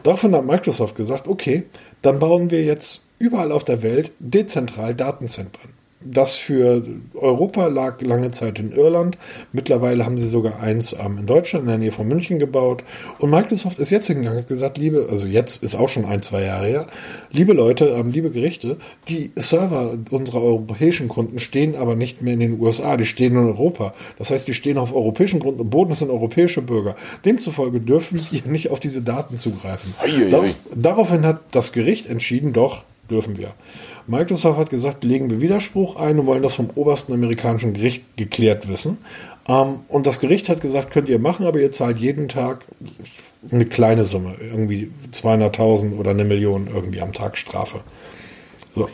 [0.04, 1.64] Daraufhin hat Microsoft gesagt, okay,
[2.02, 5.81] dann bauen wir jetzt überall auf der Welt dezentral Datenzentren.
[6.04, 6.84] Das für
[7.14, 9.18] Europa lag lange Zeit in Irland.
[9.52, 12.84] Mittlerweile haben sie sogar eins ähm, in Deutschland in der Nähe von München gebaut.
[13.20, 16.22] Und Microsoft ist jetzt hingegangen und hat gesagt, liebe, also jetzt ist auch schon ein,
[16.22, 16.88] zwei Jahre her,
[17.32, 18.78] liebe Leute, ähm, liebe Gerichte,
[19.10, 23.48] die Server unserer europäischen Kunden stehen aber nicht mehr in den USA, die stehen in
[23.48, 23.94] Europa.
[24.18, 26.96] Das heißt, die stehen auf europäischen Grund und Boden, das sind europäische Bürger.
[27.26, 29.94] Demzufolge dürfen ihr nicht auf diese Daten zugreifen.
[30.04, 30.30] Uiuiui.
[30.76, 33.54] Dar daraufhin hat das Gericht entschieden, doch, dürfen wir.
[34.08, 38.68] Microsoft hat gesagt, legen wir Widerspruch ein und wollen das vom obersten amerikanischen Gericht geklärt
[38.68, 38.98] wissen.
[39.48, 42.66] Ähm, und das Gericht hat gesagt, könnt ihr machen, aber ihr zahlt jeden Tag
[43.50, 47.82] eine kleine Summe, irgendwie 200.000 oder eine Million irgendwie am Tag Strafe.
[48.74, 48.88] So.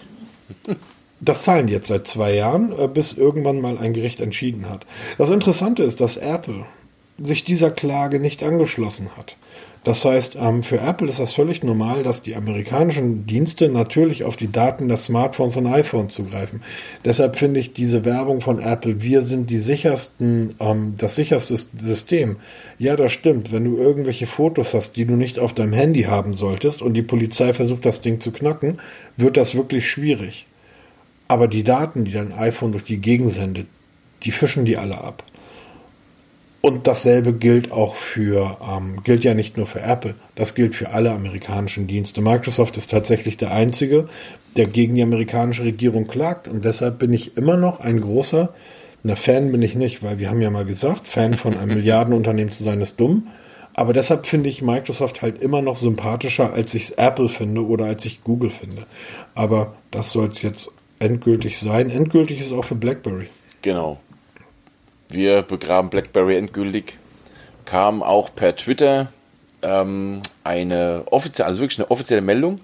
[1.20, 4.86] Das zahlen jetzt seit zwei Jahren, äh, bis irgendwann mal ein Gericht entschieden hat.
[5.18, 6.66] Das Interessante ist, dass Apple
[7.22, 9.36] sich dieser Klage nicht angeschlossen hat.
[9.88, 14.36] Das heißt, ähm, für Apple ist das völlig normal, dass die amerikanischen Dienste natürlich auf
[14.36, 16.62] die Daten der Smartphones und iPhones zugreifen.
[17.06, 22.36] Deshalb finde ich diese Werbung von Apple, wir sind die sichersten, ähm, das sicherste System.
[22.78, 23.54] Ja, das stimmt.
[23.54, 27.02] Wenn du irgendwelche Fotos hast, die du nicht auf deinem Handy haben solltest und die
[27.02, 28.80] Polizei versucht, das Ding zu knacken,
[29.16, 30.48] wird das wirklich schwierig.
[31.30, 33.68] Aber die Daten, die dein iPhone durch die Gegend sendet,
[34.24, 35.24] die fischen die alle ab.
[36.62, 40.90] Und dasselbe gilt auch für, ähm, gilt ja nicht nur für Apple, das gilt für
[40.90, 42.22] alle amerikanischen Dienste.
[42.22, 44.10] Microsoft ist tatsächlich der einzige,
[44.56, 46.48] der gegen die amerikanische Regierung klagt.
[46.48, 48.50] Und deshalb bin ich immer noch ein großer,
[49.04, 52.52] na Fan bin ich nicht, weil wir haben ja mal gesagt, Fan von einem Milliardenunternehmen
[52.52, 53.28] zu sein ist dumm.
[53.74, 57.86] Aber deshalb finde ich Microsoft halt immer noch sympathischer, als ich es Apple finde oder
[57.86, 58.88] als ich Google finde.
[59.36, 61.92] Aber das soll es jetzt endgültig sein.
[61.92, 63.28] Endgültig ist es auch für BlackBerry.
[63.62, 64.00] Genau.
[65.10, 66.98] Wir begraben BlackBerry endgültig.
[67.66, 69.08] Kam auch per Twitter
[69.62, 72.60] ähm, eine offizielle, also wirklich eine offizielle Meldung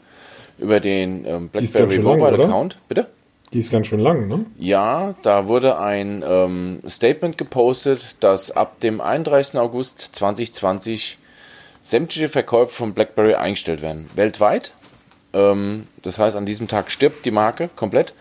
[0.57, 2.45] über den ähm, BlackBerry lang, Mobile oder?
[2.45, 2.77] Account.
[2.87, 3.07] Bitte?
[3.53, 4.45] Die ist ganz schön lang, ne?
[4.57, 9.59] Ja, da wurde ein ähm, Statement gepostet, dass ab dem 31.
[9.59, 11.19] August 2020
[11.81, 14.07] sämtliche Verkäufe von BlackBerry eingestellt werden.
[14.15, 14.71] Weltweit.
[15.33, 18.13] Ähm, das heißt, an diesem Tag stirbt die Marke komplett.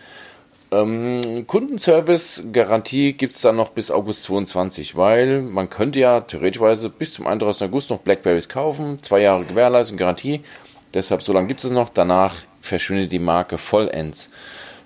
[0.73, 6.89] Ähm, Kundenservice, Garantie gibt es dann noch bis August 22, weil man könnte ja theoretischweise
[6.89, 7.67] bis zum 31.
[7.67, 10.41] August noch Blackberries kaufen, zwei Jahre Gewährleistung, Garantie.
[10.93, 11.89] Deshalb, so lange gibt es noch.
[11.89, 14.29] Danach verschwindet die Marke vollends.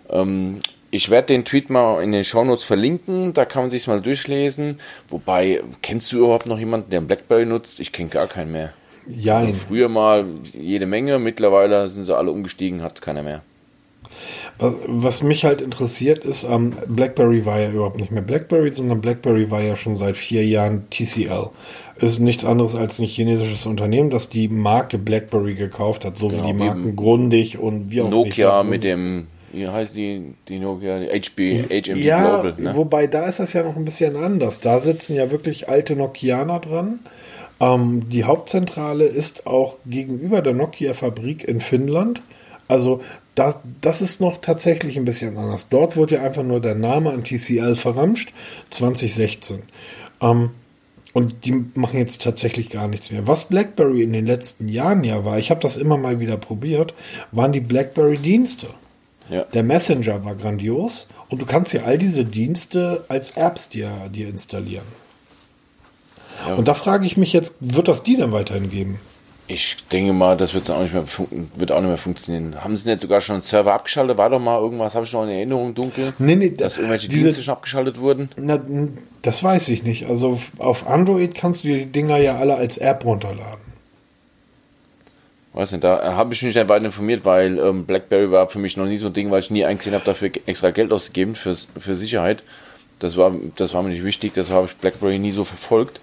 [0.09, 0.59] Ähm,
[0.89, 4.79] ich werde den Tweet mal in den Shownotes verlinken, da kann man sich mal durchlesen.
[5.09, 7.79] Wobei, kennst du überhaupt noch jemanden, der ein Blackberry nutzt?
[7.79, 8.73] Ich kenne gar keinen mehr.
[9.09, 9.37] Ja.
[9.37, 13.41] Also früher mal jede Menge, mittlerweile sind sie alle umgestiegen, hat keiner mehr.
[14.59, 19.51] Was, mich halt interessiert ist, ähm, BlackBerry war ja überhaupt nicht mehr BlackBerry, sondern BlackBerry
[19.51, 21.49] war ja schon seit vier Jahren TCL.
[21.97, 26.43] Ist nichts anderes als ein chinesisches Unternehmen, das die Marke BlackBerry gekauft hat, so genau,
[26.43, 30.99] wie die Marken Grundig und wie auch Nokia mit dem wie heißt die, die Nokia,
[30.99, 32.55] die HB, HMD ja, Global.
[32.57, 32.75] Ne?
[32.75, 34.59] Wobei da ist das ja noch ein bisschen anders.
[34.59, 36.99] Da sitzen ja wirklich alte Nokianer dran.
[37.59, 42.21] Ähm, die Hauptzentrale ist auch gegenüber der Nokia-Fabrik in Finnland.
[42.67, 43.01] Also
[43.37, 45.69] das, das ist noch tatsächlich ein bisschen anders.
[45.69, 48.33] Dort wurde ja einfach nur der Name an TCL verramscht,
[48.71, 49.61] 2016.
[50.21, 50.49] Ähm,
[51.13, 53.27] und die machen jetzt tatsächlich gar nichts mehr.
[53.27, 56.95] Was BlackBerry in den letzten Jahren ja war, ich habe das immer mal wieder probiert,
[57.31, 58.67] waren die BlackBerry-Dienste.
[59.29, 59.43] Ja.
[59.43, 64.29] Der Messenger war grandios und du kannst ja all diese Dienste als Apps dir, dir
[64.29, 64.85] installieren.
[66.47, 66.55] Ja.
[66.55, 68.99] Und da frage ich mich jetzt, wird das die dann weiterhin geben?
[69.49, 71.05] Ich denke mal, das wird auch nicht mehr
[71.55, 72.61] wird auch nicht mehr funktionieren.
[72.61, 74.17] Haben sie denn jetzt sogar schon einen Server abgeschaltet?
[74.17, 76.13] War doch mal irgendwas, habe ich noch in Erinnerung dunkel?
[76.19, 78.29] Nee, nee, dass irgendwelche diese, Dienste schon abgeschaltet wurden?
[78.35, 78.59] Na,
[79.21, 80.07] das weiß ich nicht.
[80.07, 83.67] Also auf Android kannst du die Dinger ja alle als App runterladen.
[85.53, 88.75] Weiß nicht, da habe ich mich nicht weiter informiert, weil ähm, BlackBerry war für mich
[88.75, 91.55] noch nie so ein Ding, weil ich nie eingesehen habe, dafür extra Geld auszugeben für,
[91.79, 92.43] für Sicherheit.
[92.99, 96.01] Das war, das war mir nicht wichtig, das habe ich BlackBerry nie so verfolgt.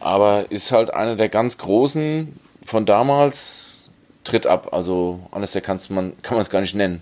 [0.00, 2.34] Aber ist halt einer der ganz großen
[2.66, 3.88] von damals
[4.24, 4.68] tritt ab.
[4.72, 7.00] Also alles der kannst man, kann man es gar nicht nennen.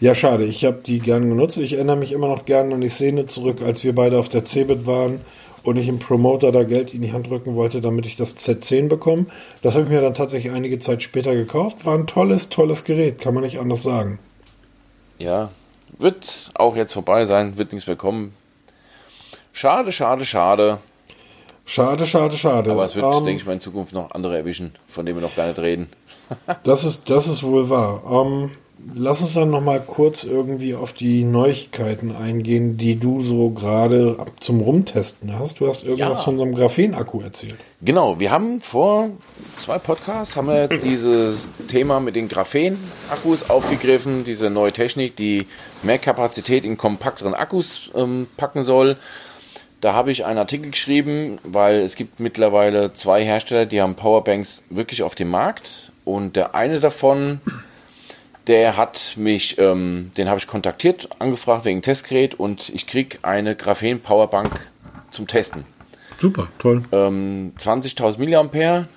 [0.00, 0.44] Ja, schade.
[0.44, 1.58] Ich habe die gerne genutzt.
[1.58, 4.44] Ich erinnere mich immer noch gerne an die Szene zurück, als wir beide auf der
[4.44, 5.20] CeBIT waren
[5.64, 8.88] und ich im Promoter da Geld in die Hand drücken wollte, damit ich das Z10
[8.88, 9.26] bekomme.
[9.62, 11.84] Das habe ich mir dann tatsächlich einige Zeit später gekauft.
[11.84, 14.18] War ein tolles, tolles Gerät, kann man nicht anders sagen.
[15.18, 15.50] Ja,
[15.98, 18.32] wird auch jetzt vorbei sein, wird nichts mehr kommen.
[19.52, 20.78] Schade, schade, schade.
[21.68, 22.72] Schade, schade, schade.
[22.72, 25.22] Aber es wird, ähm, denke ich mal, in Zukunft noch andere erwischen, von denen wir
[25.22, 25.90] noch gar nicht reden.
[26.62, 28.02] das, ist, das ist wohl wahr.
[28.10, 28.52] Ähm,
[28.94, 34.16] lass uns dann noch mal kurz irgendwie auf die Neuigkeiten eingehen, die du so gerade
[34.40, 35.60] zum Rumtesten hast.
[35.60, 36.24] Du hast irgendwas ja.
[36.24, 37.56] von so einem Graphen-Akku erzählt.
[37.82, 39.10] Genau, wir haben vor
[39.62, 45.46] zwei Podcasts haben wir jetzt dieses Thema mit den Graphen-Akkus aufgegriffen, diese neue Technik, die
[45.82, 48.96] mehr Kapazität in kompakteren Akkus ähm, packen soll.
[49.80, 54.62] Da habe ich einen Artikel geschrieben, weil es gibt mittlerweile zwei Hersteller, die haben Powerbanks
[54.70, 55.92] wirklich auf dem Markt.
[56.04, 57.40] Und der eine davon,
[58.48, 63.54] der hat mich, ähm, den habe ich kontaktiert, angefragt wegen Testgerät und ich kriege eine
[63.54, 64.50] Graphen Powerbank
[65.10, 65.64] zum Testen.
[66.16, 66.82] Super, toll.
[66.90, 68.88] Ähm, 20.000 Milliampere.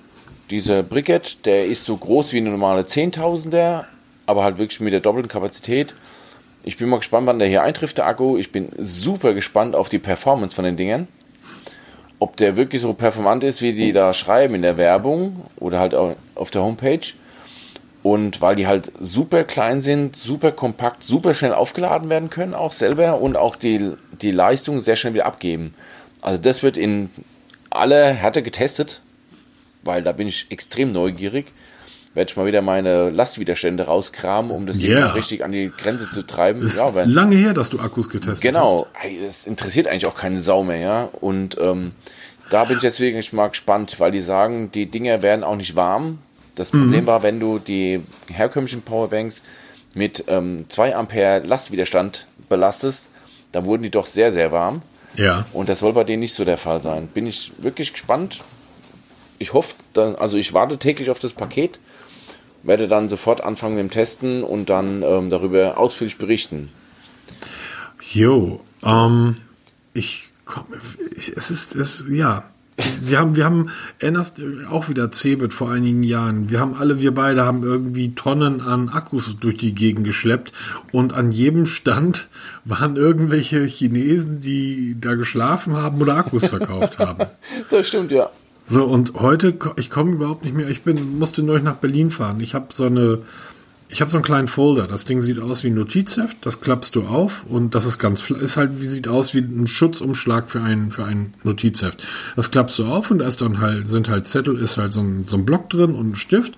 [0.50, 3.84] Dieser Briquette, der ist so groß wie eine normale 10.000er,
[4.26, 5.94] aber halt wirklich mit der doppelten Kapazität.
[6.64, 8.36] Ich bin mal gespannt, wann der hier eintrifft, der Akku.
[8.36, 11.08] Ich bin super gespannt auf die Performance von den Dingen.
[12.20, 15.94] Ob der wirklich so performant ist, wie die da schreiben in der Werbung oder halt
[15.94, 17.00] auf der Homepage.
[18.04, 22.72] Und weil die halt super klein sind, super kompakt, super schnell aufgeladen werden können, auch
[22.72, 25.74] selber und auch die, die Leistung sehr schnell wieder abgeben.
[26.20, 27.10] Also das wird in
[27.70, 29.02] aller Härte getestet,
[29.82, 31.52] weil da bin ich extrem neugierig
[32.14, 35.06] werde ich mal wieder meine Lastwiderstände rauskramen, um das yeah.
[35.06, 36.60] Ding richtig an die Grenze zu treiben.
[36.60, 39.02] Ist ja, weil, lange her, dass du Akkus getestet genau, hast.
[39.02, 41.08] Genau, das interessiert eigentlich auch keine Sau mehr, ja.
[41.20, 41.92] Und ähm,
[42.50, 45.74] da bin ich jetzt wirklich mal gespannt, weil die sagen, die Dinger werden auch nicht
[45.74, 46.18] warm.
[46.54, 46.82] Das mhm.
[46.82, 49.42] Problem war, wenn du die herkömmlichen Powerbanks
[49.94, 53.08] mit ähm, 2 Ampere Lastwiderstand belastest,
[53.52, 54.82] dann wurden die doch sehr, sehr warm.
[55.16, 55.46] Ja.
[55.52, 57.06] Und das soll bei denen nicht so der Fall sein.
[57.08, 58.42] Bin ich wirklich gespannt.
[59.38, 61.78] Ich hoffe, dann, also ich warte täglich auf das Paket
[62.62, 66.70] werde dann sofort anfangen mit dem Testen und dann ähm, darüber ausführlich berichten.
[68.12, 69.36] Jo, ähm,
[69.94, 70.76] ich komme,
[71.16, 72.44] es ist, es, ja,
[73.02, 74.40] wir haben, wir haben, erinnerst
[74.70, 76.48] auch wieder Cebit vor einigen Jahren.
[76.48, 80.52] Wir haben alle, wir beide haben irgendwie Tonnen an Akkus durch die Gegend geschleppt
[80.90, 82.28] und an jedem Stand
[82.64, 87.26] waren irgendwelche Chinesen, die da geschlafen haben oder Akkus verkauft haben.
[87.70, 88.30] das stimmt, ja.
[88.72, 92.40] So, und heute, ich komme überhaupt nicht mehr, ich bin, musste nur nach Berlin fahren.
[92.40, 93.18] Ich habe so eine,
[93.90, 94.86] ich habe so einen kleinen Folder.
[94.86, 96.38] Das Ding sieht aus wie ein Notizheft.
[96.40, 99.66] Das klappst du auf und das ist ganz ist halt wie sieht aus wie ein
[99.66, 102.02] Schutzumschlag für ein für ein Notizheft.
[102.34, 105.00] Das klappst du auf und da ist dann halt sind halt Zettel, ist halt so
[105.00, 106.54] ein, so ein Block drin und ein Stift.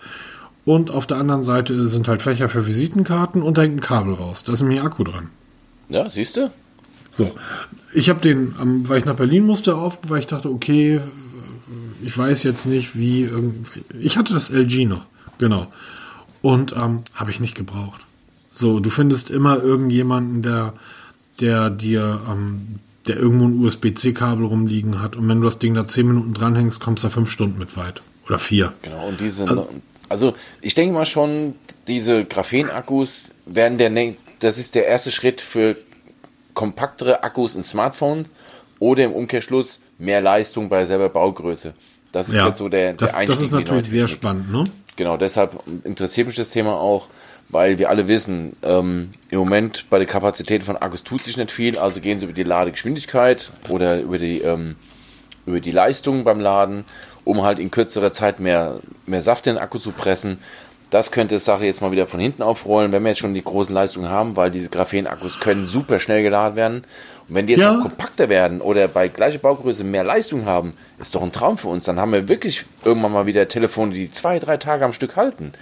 [0.65, 4.15] Und auf der anderen Seite sind halt Fächer für Visitenkarten und da hängt ein Kabel
[4.15, 4.45] raus.
[4.45, 5.31] Da ist nämlich ein Akku dran.
[5.89, 6.53] Ja, siehst du?
[7.11, 7.33] So,
[7.93, 8.55] ich habe den,
[8.89, 11.01] weil ich nach Berlin musste, auf, weil ich dachte, okay,
[12.05, 13.29] ich weiß jetzt nicht, wie.
[13.99, 15.07] Ich hatte das LG noch,
[15.39, 15.67] genau.
[16.43, 18.01] Und ähm, habe ich nicht gebraucht.
[18.51, 20.75] So, du findest immer irgendjemanden, der,
[21.41, 22.79] der dir, ähm,
[23.09, 25.17] der irgendwo ein USB-C-Kabel rumliegen hat.
[25.17, 27.77] Und wenn du das Ding da zehn Minuten dranhängst, kommst du da fünf Stunden mit
[27.77, 28.03] weit.
[28.27, 28.73] Oder vier.
[28.83, 29.45] Genau, und diese.
[29.45, 29.69] Also,
[30.09, 31.55] also ich denke mal schon,
[31.89, 33.91] diese Graphen-Akkus werden der,
[34.39, 35.77] das ist der erste Schritt für
[36.55, 38.29] kompaktere Akkus in Smartphones
[38.79, 41.75] oder im Umkehrschluss mehr Leistung bei selber Baugröße.
[42.15, 43.37] Das ist ja, jetzt so der, der das, Einstieg.
[43.37, 44.65] Das ist natürlich sehr spannend, ne?
[44.97, 45.53] Genau, deshalb
[45.83, 47.09] interessiert mich das Thema auch,
[47.49, 51.51] weil wir alle wissen, ähm, im Moment bei der Kapazität von Akkus tut sich nicht
[51.51, 54.77] viel, also gehen sie über die Ladegeschwindigkeit oder über die, ähm,
[55.45, 56.85] über die Leistung beim Laden,
[57.25, 60.39] um halt in kürzerer Zeit mehr, mehr Saft in den Akku zu pressen.
[60.91, 63.75] Das könnte Sache jetzt mal wieder von hinten aufrollen, wenn wir jetzt schon die großen
[63.75, 66.85] Leistungen haben, weil diese Graphen-Akkus können super schnell geladen werden.
[67.29, 67.73] Und wenn die jetzt ja.
[67.73, 71.69] noch kompakter werden oder bei gleicher Baugröße mehr Leistung haben, ist doch ein Traum für
[71.69, 71.85] uns.
[71.85, 75.53] Dann haben wir wirklich irgendwann mal wieder Telefone, die zwei, drei Tage am Stück halten.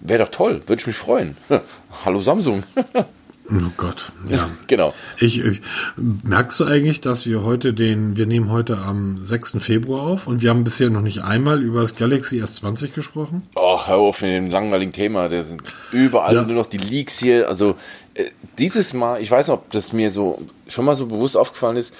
[0.00, 1.36] Wäre doch toll, würde ich mich freuen.
[2.04, 2.62] Hallo Samsung.
[3.52, 4.48] Oh Gott, ja.
[4.68, 4.94] genau.
[5.18, 5.60] Ich, ich,
[5.96, 9.56] merkst du eigentlich, dass wir heute den, wir nehmen heute am 6.
[9.58, 13.42] Februar auf und wir haben bisher noch nicht einmal über das Galaxy S20 gesprochen?
[13.56, 15.28] Oh, hör auf mit dem langweiligen Thema.
[15.28, 16.42] Da sind überall ja.
[16.44, 17.48] nur noch die Leaks hier.
[17.48, 17.74] Also
[18.14, 18.26] äh,
[18.58, 21.92] dieses Mal, ich weiß nicht, ob das mir so schon mal so bewusst aufgefallen ist.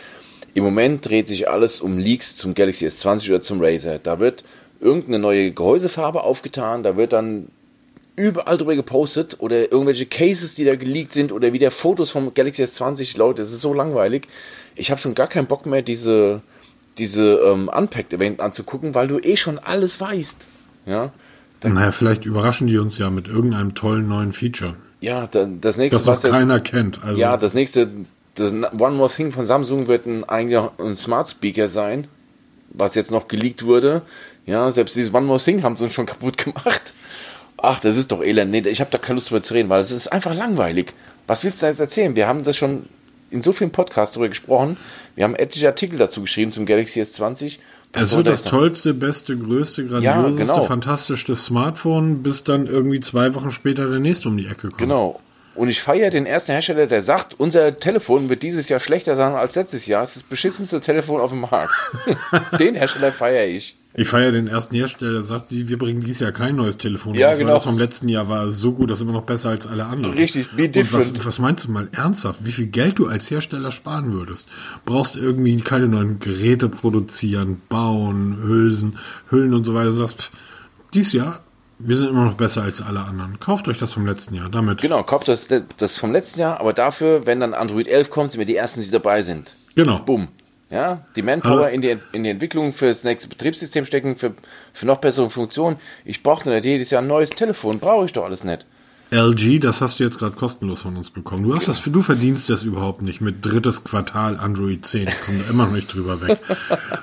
[0.55, 3.99] Im Moment dreht sich alles um Leaks zum Galaxy S20 oder zum Razer.
[3.99, 4.45] Da wird
[4.81, 7.49] irgendeine neue Gehäusefarbe aufgetan, da wird dann
[8.21, 12.63] überall drüber gepostet oder irgendwelche Cases, die da geleakt sind oder wieder Fotos vom Galaxy
[12.63, 13.17] S20.
[13.17, 14.29] Leute, es ist so langweilig.
[14.77, 16.43] Ich habe schon gar keinen Bock mehr, diese,
[16.99, 20.47] diese ähm, Unpacked-Event anzugucken, weil du eh schon alles weißt.
[20.87, 21.13] Ja.
[21.61, 24.77] Dann, naja, vielleicht überraschen die uns ja mit irgendeinem tollen neuen Feature.
[25.01, 27.03] Ja, dann, das nächste, das was keiner ja, kennt.
[27.03, 27.19] Also.
[27.19, 27.91] Ja, das nächste,
[28.35, 32.07] das One More Thing von Samsung wird ein, eigentlich ein Smart Speaker sein,
[32.71, 34.03] was jetzt noch geleakt wurde.
[34.47, 36.93] Ja, selbst dieses One More Thing haben sie uns schon kaputt gemacht.
[37.63, 38.51] Ach, das ist doch elend.
[38.51, 40.93] Nee, ich habe da keine Lust drüber zu reden, weil es ist einfach langweilig.
[41.27, 42.17] Was willst du jetzt erzählen?
[42.17, 42.87] Wir haben das schon
[43.31, 44.77] in so vielen Podcasts darüber gesprochen.
[45.15, 47.59] Wir haben etliche Artikel dazu geschrieben zum Galaxy S20.
[47.93, 50.63] Was es wird das, das tollste, beste, größte, grandioseste, ja, genau.
[50.65, 54.79] fantastischste Smartphone, bis dann irgendwie zwei Wochen später der nächste um die Ecke kommt.
[54.79, 55.21] Genau.
[55.57, 59.35] Und ich feiere den ersten Hersteller, der sagt, unser Telefon wird dieses Jahr schlechter sein
[59.35, 60.05] als letztes Jahr.
[60.05, 61.75] Es ist das beschissenste Telefon auf dem Markt.
[62.61, 63.77] den Hersteller feiere ich.
[63.95, 67.31] Ich feiere den ersten Hersteller, der sagt, wir bringen dieses Jahr kein neues Telefon ja,
[67.31, 67.55] raus, genau.
[67.55, 70.17] das vom letzten Jahr war so gut, das ist immer noch besser als alle anderen.
[70.17, 71.19] Richtig, be different.
[71.19, 74.49] Was, was, meinst du mal ernsthaft, wie viel Geld du als Hersteller sparen würdest?
[74.85, 79.87] Brauchst irgendwie keine neuen Geräte produzieren, bauen, Hülsen, Hüllen und so weiter.
[79.87, 80.31] Du sagst, pff,
[80.95, 81.41] dieses Jahr,
[81.81, 83.41] wir sind immer noch besser als alle anderen.
[83.41, 84.83] Kauft euch das vom letzten Jahr, damit.
[84.83, 88.39] Genau, kauft das, das vom letzten Jahr, aber dafür, wenn dann Android 11 kommt, sind
[88.39, 89.57] wir die Ersten, die dabei sind.
[89.75, 90.01] Genau.
[90.05, 90.29] Bumm.
[90.71, 94.35] Ja, die Manpower in die, in die Entwicklung für das nächste Betriebssystem stecken, für,
[94.73, 95.77] für noch bessere Funktionen.
[96.05, 98.67] Ich brauche nicht jedes Jahr ein neues Telefon, brauche ich doch alles nicht.
[99.13, 101.43] LG, das hast du jetzt gerade kostenlos von uns bekommen.
[101.43, 105.09] Du hast das, du verdienst das überhaupt nicht mit drittes Quartal Android 10.
[105.09, 106.39] Ich komme da immer noch nicht drüber weg.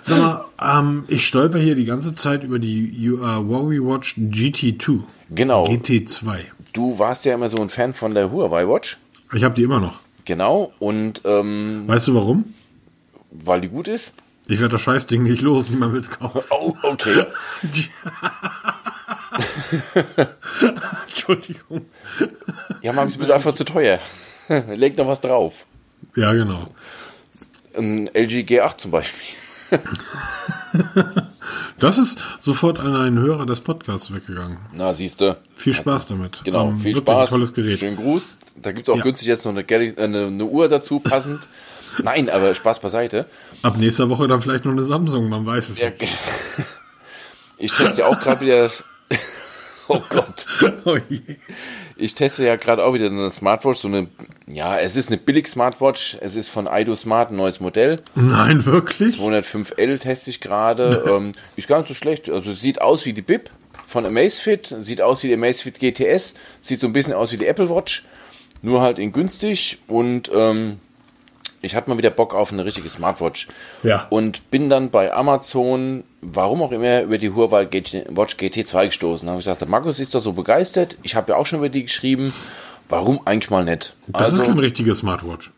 [0.02, 5.02] Sag mal, ähm, ich stolper hier die ganze Zeit über die uh, Huawei Watch GT2.
[5.32, 5.66] Genau.
[5.66, 6.38] GT2.
[6.72, 8.98] Du warst ja immer so ein Fan von der Huawei Watch.
[9.34, 10.00] Ich habe die immer noch.
[10.24, 10.72] Genau.
[10.80, 12.54] Und ähm, weißt du warum?
[13.32, 14.14] Weil die gut ist?
[14.48, 16.42] Ich werde das Scheißding nicht los, niemand will es kaufen.
[16.50, 17.26] Oh, okay.
[21.08, 21.86] Entschuldigung.
[22.82, 24.00] Ja, Max, du bist einfach zu teuer.
[24.76, 25.66] Leg noch was drauf.
[26.16, 26.70] Ja, genau.
[27.76, 29.28] Ein LG G8 zum Beispiel.
[31.80, 34.58] Das ist sofort an einen Hörer des Podcasts weggegangen.
[34.74, 35.38] Na, siehst du.
[35.56, 36.42] Viel Spaß damit.
[36.44, 37.30] Genau, ähm, viel Spaß.
[37.30, 37.78] tolles Gerät.
[37.78, 38.40] Schönen Gruß.
[38.56, 39.04] Da gibt es auch ja.
[39.04, 41.40] günstig jetzt noch eine, eine, eine Uhr dazu, passend.
[42.04, 43.26] Nein, aber Spaß beiseite.
[43.62, 46.02] Ab nächster Woche dann vielleicht noch eine Samsung, man weiß es ja, nicht.
[47.60, 48.70] Ich teste ja auch gerade wieder.
[49.88, 50.46] oh Gott.
[50.86, 51.20] Oh je.
[51.96, 54.08] Ich teste ja gerade auch wieder eine Smartwatch, so eine,
[54.46, 58.02] ja, es ist eine billig Smartwatch, es ist von Ido Smart, ein neues Modell.
[58.14, 59.16] Nein, wirklich?
[59.16, 63.24] 205L teste ich gerade, ähm, ist gar nicht so schlecht, also sieht aus wie die
[63.24, 63.50] Bip
[63.88, 67.48] von Amazfit, sieht aus wie die Amazfit GTS, sieht so ein bisschen aus wie die
[67.48, 68.06] Apple Watch,
[68.62, 70.80] nur halt in günstig und ähm,
[71.62, 73.48] ich hatte mal wieder Bock auf eine richtige Smartwatch.
[73.84, 74.08] Ja.
[74.10, 79.26] Und bin dann bei Amazon, warum auch immer, über die Huawei GT, Watch GT2 gestoßen.
[79.26, 80.98] Da habe ich gesagt, der Markus ist doch so begeistert.
[81.04, 82.34] Ich habe ja auch schon über die geschrieben.
[82.90, 83.96] Warum eigentlich mal nicht?
[84.08, 85.52] Das ist kein richtige Smartwatch.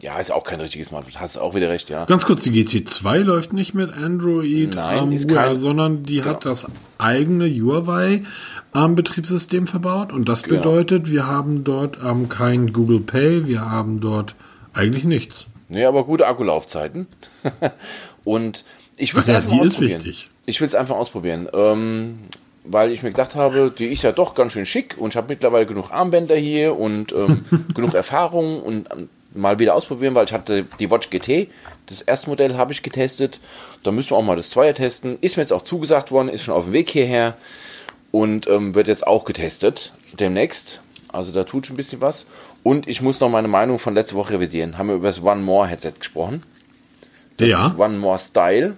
[0.00, 1.16] ja, ist auch kein richtiges Smartwatch.
[1.16, 2.04] Hast auch wieder recht, ja.
[2.06, 6.66] Ganz kurz, die GT2 läuft nicht mit Android Nein, ist kein- sondern die hat das
[6.98, 8.22] eigene Huawei
[8.74, 10.58] ähm, Betriebssystem verbaut und das Genau.
[10.62, 14.34] bedeutet, wir haben dort ähm, kein Google Pay, wir haben dort
[14.72, 15.46] eigentlich nichts.
[15.68, 17.06] Nee, aber gute Akkulaufzeiten.
[18.24, 18.64] und
[18.96, 20.04] ich will es ja, einfach die ist ausprobieren.
[20.04, 20.30] wichtig.
[20.46, 21.48] Ich will es einfach ausprobieren.
[21.52, 22.18] Ähm,
[22.64, 25.28] weil ich mir gedacht habe, die ist ja doch ganz schön schick und ich habe
[25.28, 27.44] mittlerweile genug Armbänder hier und ähm,
[27.74, 31.48] genug Erfahrung und ähm, mal wieder ausprobieren, weil ich hatte die Watch GT,
[31.86, 33.40] das erste Modell habe ich getestet.
[33.82, 35.18] Da müssen wir auch mal das Zweier testen.
[35.20, 37.36] Ist mir jetzt auch zugesagt worden, ist schon auf dem Weg hierher
[38.10, 40.80] und ähm, wird jetzt auch getestet demnächst.
[41.08, 42.26] Also da tut schon ein bisschen was.
[42.62, 44.78] Und ich muss noch meine Meinung von letzter Woche revidieren.
[44.78, 46.42] Haben wir über das One More Headset gesprochen.
[47.38, 47.74] Das Ja.
[47.76, 48.76] One More Style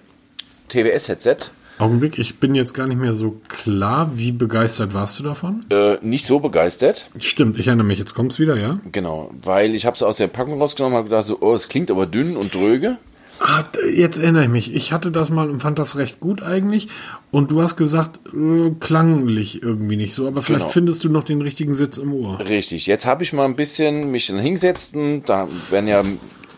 [0.69, 1.37] TWS Headset.
[1.77, 5.65] Augenblick, ich bin jetzt gar nicht mehr so klar, wie begeistert warst du davon?
[5.69, 7.09] Äh, nicht so begeistert.
[7.19, 8.79] Stimmt, ich erinnere mich, jetzt kommt's wieder, ja?
[8.93, 11.67] Genau, weil ich habe es aus der Packung rausgenommen und habe gedacht, so, oh, es
[11.67, 12.97] klingt aber dünn und dröge.
[13.39, 13.63] Ah,
[13.93, 14.73] jetzt erinnere ich mich.
[14.75, 16.87] Ich hatte das mal und fand das recht gut eigentlich.
[17.31, 20.27] Und du hast gesagt, äh, klanglich irgendwie nicht so.
[20.27, 20.71] Aber vielleicht Genau.
[20.71, 22.39] findest du noch den richtigen Sitz im Ohr.
[22.39, 24.95] Richtig, jetzt habe ich mal ein bisschen mich hingesetzt.
[25.25, 26.01] Da werden ja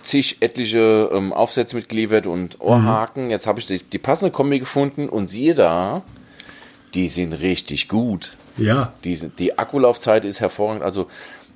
[0.04, 3.30] zig etliche ähm, Aufsätze mitgeliefert und Ohrhaken.
[3.30, 6.04] Jetzt habe ich die, die passende Kombi gefunden und siehe da,
[6.94, 8.34] die sind richtig gut.
[8.56, 8.94] Ja.
[9.04, 10.84] Die, sind, die Akkulaufzeit ist hervorragend.
[10.84, 11.08] Also,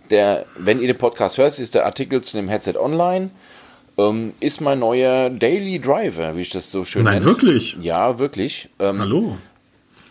[0.10, 3.30] der, wenn ihr den Podcast hört, ist der Artikel zu dem Headset online.
[4.10, 7.26] Ähm, ist mein neuer Daily Driver, wie ich das so schön Nein, nenne.
[7.26, 7.78] wirklich?
[7.82, 8.70] Ja, wirklich.
[8.80, 9.38] Ähm, Hallo.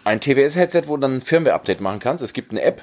[0.05, 2.23] ein TWS-Headset, wo du dann ein Firmware-Update machen kannst.
[2.23, 2.83] Es gibt eine App.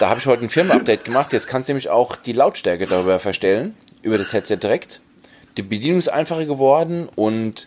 [0.00, 1.32] Da habe ich heute ein Firmware-Update gemacht.
[1.32, 5.00] Jetzt kannst du nämlich auch die Lautstärke darüber verstellen, über das Headset direkt.
[5.56, 7.66] Die Bedienung ist einfacher geworden und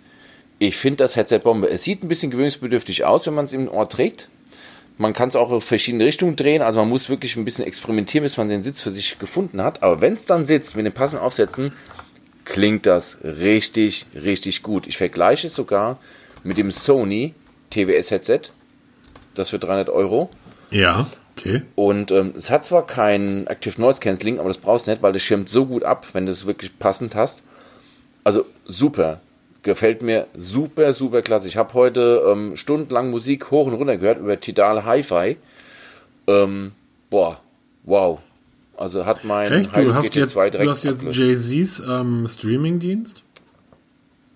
[0.59, 1.69] ich finde das Headset Bombe.
[1.69, 4.29] Es sieht ein bisschen gewöhnungsbedürftig aus, wenn man es im Ohr trägt.
[5.01, 8.23] Man kann es auch auf verschiedene Richtungen drehen, also man muss wirklich ein bisschen experimentieren,
[8.23, 9.81] bis man den Sitz für sich gefunden hat.
[9.81, 11.73] Aber wenn es dann sitzt mit den passenden Aufsätzen,
[12.45, 14.85] klingt das richtig, richtig gut.
[14.85, 15.97] Ich vergleiche es sogar
[16.43, 17.33] mit dem Sony
[17.71, 18.41] TWS-Headset.
[19.33, 20.29] Das für 300 Euro.
[20.69, 21.63] Ja, okay.
[21.73, 25.13] Und ähm, es hat zwar kein Active Noise Cancelling, aber das brauchst du nicht, weil
[25.13, 27.41] das schirmt so gut ab, wenn du es wirklich passend hast.
[28.23, 29.19] Also super.
[29.63, 31.47] Gefällt mir super, super klasse.
[31.47, 35.37] Ich habe heute ähm, stundenlang Musik hoch und runter gehört über Tidal Hi-Fi.
[36.27, 36.71] Ähm,
[37.09, 37.39] boah,
[37.83, 38.19] wow.
[38.75, 39.75] Also hat mein Echt?
[39.77, 41.03] Du hast GT2 jetzt, direkt du hast jetzt.
[41.15, 43.21] Jay-Z's ähm, Streaming-Dienst?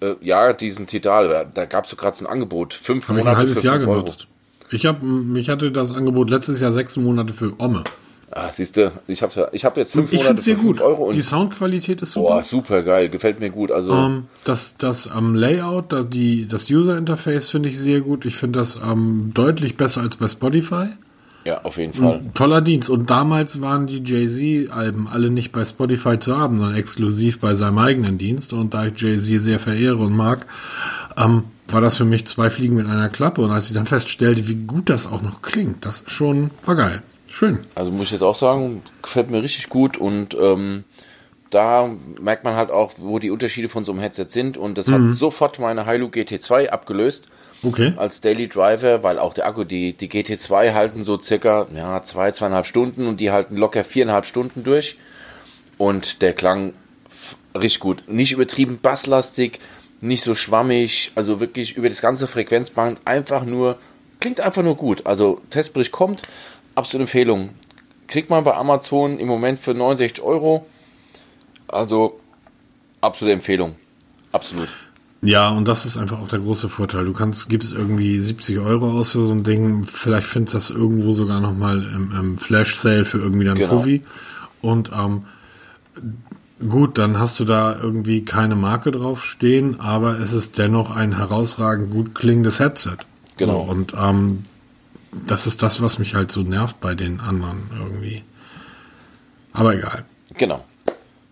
[0.01, 2.75] äh, Ja, diesen Tidal, da gab es so gerade so ein Angebot.
[2.75, 3.99] Fünf Habe ich ein Monate halbes für Jahr fünf Euro.
[4.01, 4.27] genutzt.
[4.71, 5.01] Ich, hab,
[5.35, 7.83] ich hatte das Angebot letztes Jahr sechs Monate für Omme.
[8.31, 10.55] Ah, siehst du, ich habe ja, ich hab jetzt fünf Ich finde Monate es sehr
[10.55, 10.81] gut.
[10.81, 12.27] Euro und Die Soundqualität ist super.
[12.35, 13.71] boah, super geil, gefällt mir gut.
[13.71, 18.25] Also Ähm, das das ähm, Layout, da die, das User Interface finde ich sehr gut.
[18.25, 20.87] Ich finde das ähm, deutlich besser als bei Spotify.
[21.45, 22.21] ja, auf jeden Fall.
[22.33, 22.89] Toller Dienst.
[22.89, 27.77] Und damals waren die Jay-Z-Alben alle nicht bei Spotify zu haben, sondern exklusiv bei seinem
[27.77, 28.51] eigenen Dienst.
[28.53, 30.47] Und da ich Jay-Z sehr verehre und mag,
[31.15, 33.41] ähm, war das für mich zwei Fliegen mit einer Klappe.
[33.41, 37.03] Und als ich dann feststellte, wie gut das auch noch klingt, das schon war geil.
[37.35, 37.59] Schön.
[37.75, 40.85] Also muss ich jetzt auch sagen, gefällt mir richtig gut und ähm,
[41.49, 41.89] da
[42.21, 45.09] merkt man halt auch, wo die Unterschiede von so einem Headset sind und das Mhm.
[45.09, 47.25] hat sofort meine Hilo GT2 abgelöst
[47.61, 47.93] Okay.
[47.97, 52.31] als Daily Driver, weil auch der Akku, die, die GT2 halten so circa ja, zwei,
[52.31, 54.95] zweieinhalb Stunden und die halten locker viereinhalb Stunden durch
[55.77, 56.73] und der Klang
[57.53, 58.03] richtig gut.
[58.07, 59.59] Nicht übertrieben basslastig,
[59.99, 63.77] nicht so schwammig, also wirklich über das ganze Frequenzband einfach nur,
[64.19, 65.05] klingt einfach nur gut.
[65.05, 66.23] Also Testbericht kommt,
[66.75, 67.49] absolute Empfehlung.
[68.07, 70.65] Kriegt man bei Amazon im Moment für 69 Euro.
[71.67, 72.19] Also
[73.01, 73.75] absolute Empfehlung.
[74.31, 74.69] Absolut.
[75.21, 77.05] Ja, und das ist einfach auch der große Vorteil.
[77.05, 79.85] Du kannst, gibst irgendwie 70 Euro aus für so ein Ding.
[79.85, 83.83] Vielleicht findest du das irgendwo sogar nochmal im, im Flash-Sale für irgendwie deinen Genau.
[84.61, 85.25] Und ähm,
[86.69, 91.17] gut, dann hast du da irgendwie keine Marke drauf stehen, aber es ist dennoch ein
[91.17, 92.97] herausragend gut klingendes Headset.
[93.37, 93.65] Genau.
[93.65, 94.45] So, und ähm,
[95.27, 98.23] das ist das, was mich halt so nervt bei den anderen irgendwie.
[99.53, 100.05] Aber egal.
[100.37, 100.63] Genau.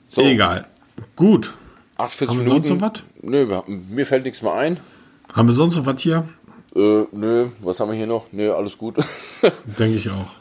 [0.08, 0.68] So, Egal.
[1.16, 1.54] Gut.
[1.98, 2.64] 48 Haben wir Minuten.
[2.64, 3.04] sonst noch was?
[3.24, 4.80] Nö, wir mir fällt nichts mehr ein.
[5.34, 6.28] Haben wir sonst noch was hier?
[6.76, 8.28] Äh, nö, was haben wir hier noch?
[8.32, 8.96] Nö, alles gut.
[9.80, 10.32] Denke ich auch.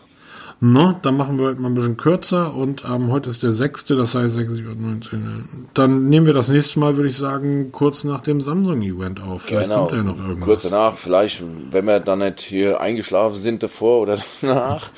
[0.65, 3.87] No, dann machen wir heute mal ein bisschen kürzer und ähm, heute ist der 6.,
[3.87, 5.69] das heißt 6, 7, 8, 9, 10.
[5.75, 9.43] Dann nehmen wir das nächste Mal, würde ich sagen, kurz nach dem Samsung-Event auf.
[9.43, 9.87] Vielleicht genau.
[9.87, 10.45] kommt ja noch irgendwas.
[10.45, 11.43] Kurz danach, vielleicht,
[11.73, 14.89] wenn wir dann nicht hier eingeschlafen sind davor oder danach.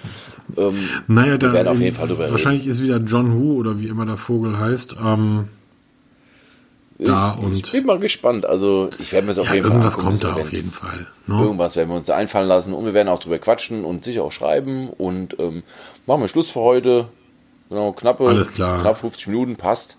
[0.59, 3.81] Ähm, Naja, da wir werden auf jeden Fall drüber wahrscheinlich ist wieder John Who oder
[3.81, 4.97] wie immer der Vogel heißt.
[5.03, 5.49] Ähm,
[7.05, 8.47] da ich, und ich bin mal gespannt.
[8.47, 10.47] Also ich werde mir es auf ja, jeden Fall irgendwas kommt da Event.
[10.47, 11.07] auf jeden Fall.
[11.27, 11.41] Ne?
[11.43, 14.33] Irgendwas werden wir uns einfallen lassen und wir werden auch drüber quatschen und sicher auch
[14.33, 14.89] schreiben.
[14.91, 15.63] Und ähm,
[16.07, 17.09] machen wir Schluss für heute.
[17.69, 18.83] Genau, knappe, Alles klar.
[18.83, 19.97] knapp 50 Minuten passt.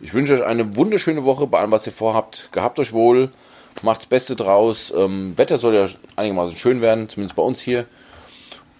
[0.00, 2.48] Ich wünsche euch eine wunderschöne Woche bei allem, was ihr vorhabt.
[2.52, 3.30] Gehabt euch wohl,
[3.82, 4.92] macht's Beste draus.
[4.96, 5.86] Ähm, Wetter soll ja
[6.16, 7.86] einigermaßen schön werden, zumindest bei uns hier.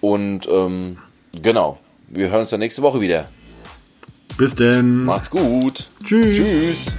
[0.01, 0.99] Und ähm,
[1.41, 3.29] genau, wir hören uns dann nächste Woche wieder.
[4.37, 5.05] Bis denn.
[5.05, 5.91] Macht's gut.
[6.05, 6.37] Tschüss.
[6.37, 6.97] Tschüss.